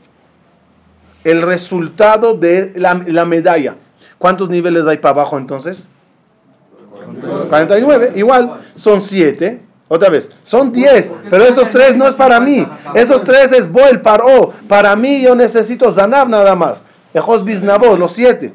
el 1.23 1.41
resultado 1.41 2.33
de 2.33 2.73
la, 2.75 3.01
la 3.05 3.25
medalla. 3.25 3.75
¿Cuántos 4.17 4.49
niveles 4.49 4.85
hay 4.87 4.97
para 4.97 5.21
abajo 5.21 5.37
entonces? 5.37 5.87
49, 7.49 8.13
igual, 8.15 8.57
son 8.75 9.01
7. 9.01 9.59
Otra 9.89 10.09
vez, 10.09 10.31
son 10.43 10.71
10, 10.71 11.11
pero 11.29 11.43
esos 11.43 11.69
3 11.69 11.97
no 11.97 12.07
es 12.07 12.15
para 12.15 12.39
mí. 12.39 12.65
Esos 12.95 13.23
3 13.23 13.51
es 13.51 13.71
Boel, 13.71 14.01
Paró. 14.01 14.51
Para 14.67 14.95
mí 14.95 15.21
yo 15.21 15.35
necesito 15.35 15.91
Zanab 15.91 16.29
nada 16.29 16.55
más. 16.55 16.85
Ejos 17.13 17.43
Biznabot, 17.43 17.99
los 17.99 18.13
7. 18.13 18.53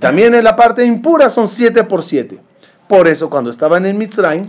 También 0.00 0.34
en 0.34 0.42
la 0.42 0.56
parte 0.56 0.84
impura 0.84 1.30
son 1.30 1.46
7 1.46 1.84
por 1.84 2.02
7. 2.02 2.38
Por 2.88 3.06
eso 3.06 3.30
cuando 3.30 3.50
estaban 3.50 3.86
en 3.86 3.96
Mitzrayim, 3.96 4.46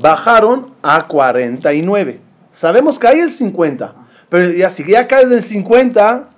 bajaron 0.00 0.72
a 0.82 1.06
49. 1.06 2.20
Sabemos 2.52 2.98
que 2.98 3.08
hay 3.08 3.20
el 3.20 3.30
50, 3.30 3.94
pero 4.28 4.50
ya, 4.50 4.70
si 4.70 4.84
ya 4.84 5.06
caes 5.06 5.30
en 5.30 5.42
50, 5.42 6.28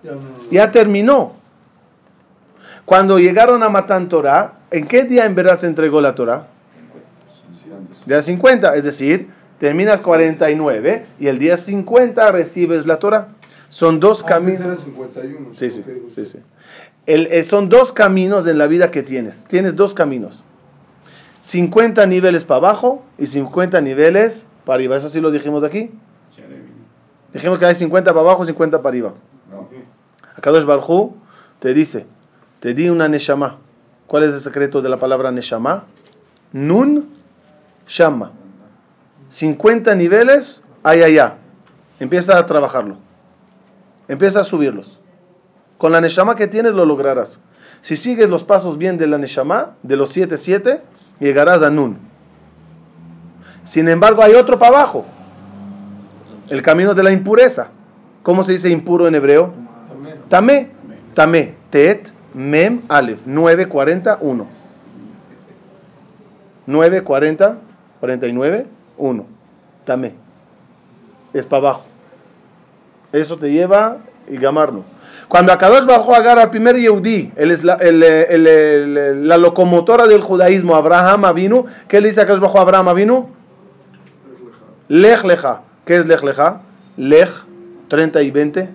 Ya 0.51 0.71
terminó. 0.71 1.33
Cuando 2.85 3.19
llegaron 3.19 3.63
a 3.63 3.69
Matan 3.69 4.09
Torah, 4.09 4.55
¿en 4.71 4.87
qué 4.87 5.05
día 5.05 5.27
en 5.27 5.35
verdad 5.35 5.59
se 5.59 5.67
entregó 5.67 6.01
la 6.01 6.15
Torah? 6.15 6.47
Día 8.07 8.23
50, 8.23 8.75
es 8.77 8.85
decir, 8.85 9.29
terminas 9.59 10.01
49 10.01 11.05
y 11.21 11.27
el 11.27 11.39
día 11.39 11.57
50 11.57 12.33
recibes 12.33 12.87
la 12.87 12.99
Torah. 12.99 13.29
Son 13.69 14.01
dos 14.01 14.23
Antes 14.23 14.59
caminos. 14.59 14.61
era 14.61 14.77
51. 14.77 15.49
Sí, 15.53 15.71
sí, 15.71 16.25
sí. 16.25 16.39
El- 17.05 17.27
eh, 17.27 17.45
son 17.45 17.69
dos 17.69 17.93
caminos 17.93 18.47
en 18.47 18.57
la 18.57 18.67
vida 18.67 18.91
que 18.91 19.03
tienes. 19.03 19.45
Tienes 19.49 19.77
dos 19.77 19.93
caminos. 19.93 20.43
50 21.43 22.07
niveles 22.07 22.45
para 22.45 22.59
abajo 22.59 23.03
y 23.19 23.27
50 23.27 23.81
niveles 23.83 24.47
para 24.65 24.77
arriba. 24.77 24.97
Eso 24.97 25.09
sí 25.11 25.21
lo 25.21 25.31
dijimos 25.31 25.63
aquí. 25.65 25.91
Dijimos 27.39 27.61
que 27.61 27.67
hay 27.67 27.75
50 27.77 28.11
para 28.13 28.21
abajo 28.21 28.43
y 28.43 28.47
50 28.47 28.83
para 28.83 28.89
arriba. 28.89 29.13
Akadosh 30.37 30.65
Barhu 30.65 31.15
te 31.61 31.73
dice, 31.73 32.05
te 32.59 32.75
di 32.75 32.89
una 32.89 33.07
neshama. 33.07 33.59
¿Cuál 34.09 34.25
es 34.25 34.35
el 34.35 34.41
secreto 34.41 34.83
de 34.83 34.89
la 34.89 34.99
palabra 34.99 35.31
neshama? 35.31 35.85
Nun 36.53 37.09
shama. 37.87 38.33
50 39.29 39.95
niveles, 39.95 40.65
hay 40.83 41.05
allá. 41.05 41.37
Empieza 42.01 42.37
a 42.37 42.45
trabajarlo. 42.45 42.97
Empieza 44.09 44.41
a 44.41 44.45
subirlos. 44.45 44.99
Con 45.79 45.93
la 45.93 46.01
neshama 46.01 46.35
que 46.35 46.49
tienes 46.49 46.75
lo 46.75 46.85
lograrás. 46.85 47.39
Si 47.83 47.95
sigues 47.95 48.29
los 48.29 48.43
pasos 48.43 48.79
bien 48.79 48.99
de 48.99 49.07
la 49.07 49.17
neshama, 49.17 49.77
de 49.85 49.97
los 49.97 50.11
7, 50.11 50.39
7, 50.39 50.83
llegarás 51.21 51.63
a 51.63 51.71
Nun. 51.71 51.99
Sin 53.63 53.89
embargo, 53.89 54.25
hay 54.25 54.35
otro 54.35 54.59
para 54.59 54.79
abajo. 54.79 55.07
El 56.51 56.63
camino 56.63 56.95
de 56.95 57.03
la 57.03 57.13
impureza. 57.13 57.69
¿Cómo 58.23 58.43
se 58.43 58.53
dice 58.53 58.69
impuro 58.71 59.07
en 59.07 59.15
hebreo? 59.15 59.53
Tamé. 60.29 60.71
Tamé. 61.15 61.55
Tet, 61.71 62.13
Mem, 62.35 62.83
Aleph. 62.89 63.23
9, 63.27 63.69
40, 63.69 64.19
1. 64.21 64.47
9, 66.67 67.03
40, 67.03 67.59
49, 68.01 68.67
1. 68.97 69.27
Tamé. 69.85 70.15
Es 71.33 71.47
para 71.47 71.61
abajo. 71.61 71.85
Eso 73.13 73.37
te 73.39 73.51
lleva 73.51 73.99
y 74.29 74.39
llamarlo. 74.39 74.85
Cuando 75.29 75.53
Akadosh 75.53 75.85
Bajo 75.85 76.15
agarra 76.15 76.43
al 76.43 76.51
primer 76.51 76.77
Yehudi, 76.77 77.33
la, 77.63 79.37
locomotora 79.37 80.07
del 80.07 80.23
judaísmo, 80.23 80.75
Abraham 80.75 81.25
Avinu, 81.27 81.65
¿qué 81.87 82.01
le 82.01 82.09
dice 82.09 82.23
Akadosh 82.23 82.41
Bajo 82.41 82.59
a 82.59 82.63
Abraham 82.63 82.89
Avinu? 82.89 83.29
Lech 84.89 85.25
Leja. 85.25 85.63
¿Qué 85.89 85.97
es 85.97 86.05
Lech 86.05 86.23
Leja? 86.23 86.61
Lech, 86.99 87.31
30 87.89 88.21
y 88.21 88.31
20. 88.31 88.69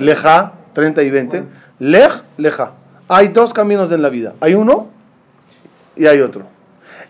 Leja, 0.00 0.52
30 0.72 1.00
y 1.00 1.10
20. 1.10 1.44
Lech 1.78 2.24
Leja. 2.38 2.72
Hay 3.06 3.28
dos 3.28 3.54
caminos 3.54 3.92
en 3.92 4.02
la 4.02 4.08
vida. 4.08 4.34
Hay 4.40 4.54
uno 4.54 4.88
y 5.94 6.06
hay 6.06 6.20
otro. 6.20 6.42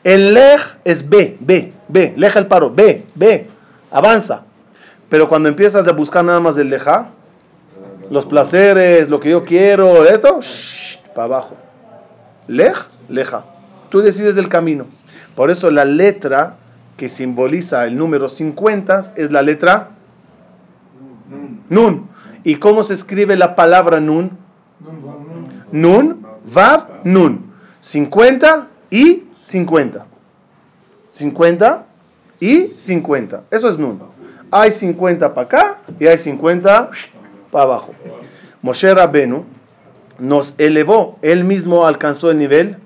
El 0.04 0.34
Lech 0.34 0.76
es 0.84 1.08
B, 1.08 1.38
B, 1.40 1.72
B. 1.88 2.12
Lej 2.18 2.36
el 2.36 2.46
paro, 2.48 2.68
B, 2.68 3.06
B. 3.14 3.46
Avanza. 3.90 4.42
Pero 5.08 5.26
cuando 5.26 5.48
empiezas 5.48 5.88
a 5.88 5.92
buscar 5.92 6.22
nada 6.22 6.40
más 6.40 6.54
del 6.54 6.68
Leja, 6.68 7.08
los 8.10 8.26
placeres, 8.26 9.08
lo 9.08 9.20
que 9.20 9.30
yo 9.30 9.42
quiero, 9.42 10.04
esto, 10.04 10.40
para 11.14 11.24
abajo. 11.24 11.56
Lej, 12.46 12.76
leja. 13.08 13.42
Tú 13.88 14.02
decides 14.02 14.36
el 14.36 14.50
camino. 14.50 14.84
Por 15.34 15.50
eso 15.50 15.70
la 15.70 15.86
letra 15.86 16.56
que 16.96 17.08
simboliza 17.08 17.84
el 17.86 17.96
número 17.96 18.28
50 18.28 19.14
es 19.16 19.32
la 19.32 19.42
letra 19.42 19.90
Nun. 21.68 22.08
¿Y 22.44 22.56
cómo 22.56 22.84
se 22.84 22.94
escribe 22.94 23.36
la 23.36 23.54
palabra 23.54 24.00
Nun? 24.00 24.30
Nun, 25.70 26.26
Vav, 26.52 27.00
Nun. 27.04 27.52
50 27.80 28.68
y 28.90 29.24
50. 29.42 30.06
50 31.08 31.86
y 32.40 32.66
50. 32.66 33.44
Eso 33.50 33.68
es 33.68 33.78
Nun. 33.78 34.00
Hay 34.50 34.70
50 34.70 35.32
para 35.32 35.46
acá 35.46 35.78
y 35.98 36.06
hay 36.06 36.18
50 36.18 36.90
para 37.50 37.64
abajo. 37.64 37.94
Moshe 38.60 38.92
Rabbenu 38.94 39.44
nos 40.18 40.54
elevó, 40.58 41.18
él 41.22 41.44
mismo 41.44 41.86
alcanzó 41.86 42.30
el 42.30 42.38
nivel 42.38 42.76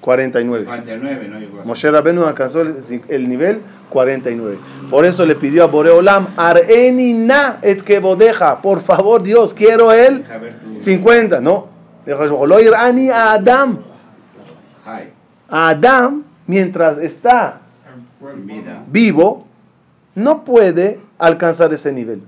49. 0.00 0.64
49, 0.64 1.28
no 1.28 1.38
llegó 1.38 1.60
a 1.60 1.64
Moshe 1.64 1.90
Rabbenu 1.90 2.24
alcanzó 2.24 2.62
el, 2.62 3.02
el 3.08 3.28
nivel 3.28 3.60
49. 3.90 4.58
Por 4.90 5.04
eso 5.04 5.26
le 5.26 5.34
pidió 5.34 5.64
a 5.64 5.66
Boreolam, 5.66 6.28
Areni 6.36 7.12
na 7.14 7.58
et 7.62 7.82
que 7.82 7.98
bodeja. 7.98 8.60
Por 8.62 8.80
favor, 8.80 9.22
Dios, 9.22 9.52
quiero 9.54 9.92
el 9.92 10.18
Deja 10.18 10.38
ver 10.38 10.54
tu 10.58 10.80
50. 10.80 11.40
No. 11.40 11.68
"Lo 12.06 12.60
irani 12.60 13.10
a 13.10 13.32
Adam. 13.32 13.78
A 15.48 15.68
Adam, 15.68 16.22
mientras 16.46 16.98
está 16.98 17.60
vivo, 18.86 19.46
no 20.14 20.44
puede 20.44 21.00
alcanzar 21.18 21.72
ese 21.72 21.92
nivel. 21.92 22.22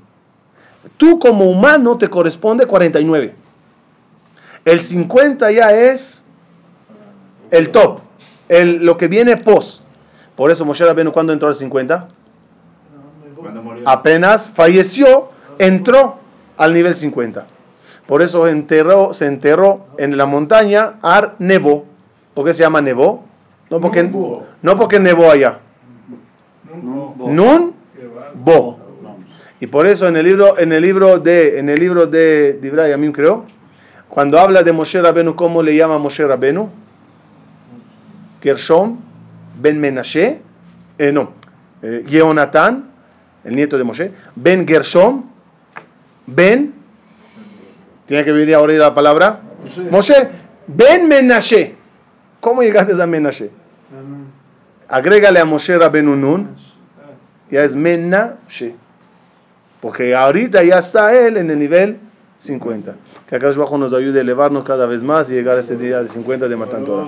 Tú 0.97 1.19
como 1.19 1.49
humano 1.51 1.97
te 1.97 2.09
corresponde 2.09 2.67
49. 2.67 3.35
El 4.65 4.81
50 4.81 5.51
ya 5.51 5.73
es 5.73 6.22
el 7.53 7.71
top, 7.71 8.01
el, 8.49 8.85
lo 8.85 8.97
que 8.97 9.07
viene 9.07 9.37
post. 9.37 9.83
Por 10.35 10.51
eso 10.51 10.65
Moshe 10.65 10.85
Rabbeinu 10.85 11.13
cuando 11.13 11.33
entró 11.33 11.49
al 11.49 11.55
50, 11.55 12.09
Cuando 13.37 13.63
murió. 13.63 13.89
apenas 13.89 14.51
falleció, 14.51 15.31
entró 15.59 16.17
al 16.57 16.75
nivel 16.75 16.95
50. 16.95 17.47
Por 18.07 18.23
eso 18.23 18.49
enterró, 18.49 19.15
se 19.15 19.27
enterró 19.27 19.87
en 19.99 20.17
la 20.17 20.27
montaña 20.27 20.95
Ar 21.03 21.37
Nebo. 21.39 21.85
¿Por 22.35 22.47
qué 22.47 22.55
se 22.55 22.63
llama 22.63 22.81
Nebo? 22.81 23.25
No 23.71 23.81
porque, 23.81 24.03
no 24.03 24.79
porque 24.79 24.99
nevó 24.99 25.31
allá. 25.31 25.59
Nun 27.19 27.75
Bo. 28.35 28.79
Y 29.61 29.67
por 29.67 29.87
eso 29.87 30.09
en 30.09 30.17
el 30.17 30.25
libro, 30.25 30.59
en 30.59 30.73
el 30.73 30.83
libro 30.83 31.19
de, 31.19 31.59
en 31.59 31.69
el 31.69 31.79
libro 31.79 32.07
de 32.07 32.55
Divrei 32.61 32.91
Yamim 32.91 33.13
creo, 33.13 33.45
cuando 34.09 34.39
habla 34.41 34.63
de 34.63 34.73
Moshe 34.73 35.01
Rabenu, 35.01 35.37
¿cómo 35.37 35.63
le 35.63 35.77
llama 35.77 35.99
Moshe 35.99 36.27
Rabenu? 36.27 36.69
Gershom, 38.43 38.99
Ben 39.61 39.79
Menashe, 39.81 40.41
eh, 40.99 41.13
no, 41.13 41.33
eh, 41.83 42.05
Yehonatán, 42.09 42.91
el 43.45 43.57
nieto 43.57 43.79
de 43.79 43.85
Moshe, 43.85 44.13
Ben 44.35 44.67
Gershom, 44.67 45.25
Ben, 46.27 46.75
tiene 48.07 48.25
que 48.25 48.33
venir 48.33 48.55
ahora 48.55 48.73
la 48.75 48.95
palabra, 48.95 49.41
Moshe. 49.63 49.91
Moshe, 49.91 50.29
Ben 50.67 51.09
Menashe. 51.09 51.75
¿Cómo 52.41 52.63
llegaste 52.63 53.01
a 53.01 53.07
Menashe? 53.07 53.51
Agrégale 54.89 55.39
a 55.39 55.45
Moshe 55.45 55.79
Rabenu 55.79 56.17
Nun, 56.17 56.49
ya 57.51 57.63
es 57.65 57.77
Menashe. 57.77 58.75
Porque 59.81 60.15
ahorita 60.15 60.63
ya 60.63 60.79
está 60.79 61.15
él 61.15 61.37
en 61.37 61.51
el 61.51 61.59
nivel 61.59 61.99
50. 62.39 62.95
Que 63.29 63.37
acá 63.37 63.49
abajo 63.49 63.79
nos 63.79 63.93
ayude 63.93 64.19
a 64.19 64.23
elevarnos 64.23 64.65
cada 64.65 64.87
vez 64.87 65.03
más 65.03 65.31
y 65.31 65.35
llegar 65.35 65.57
a 65.57 65.61
ese 65.61 65.77
día 65.77 66.03
de 66.03 66.09
50 66.09 66.49
de 66.49 66.57
Matan 66.57 66.85
Torah. 66.85 67.07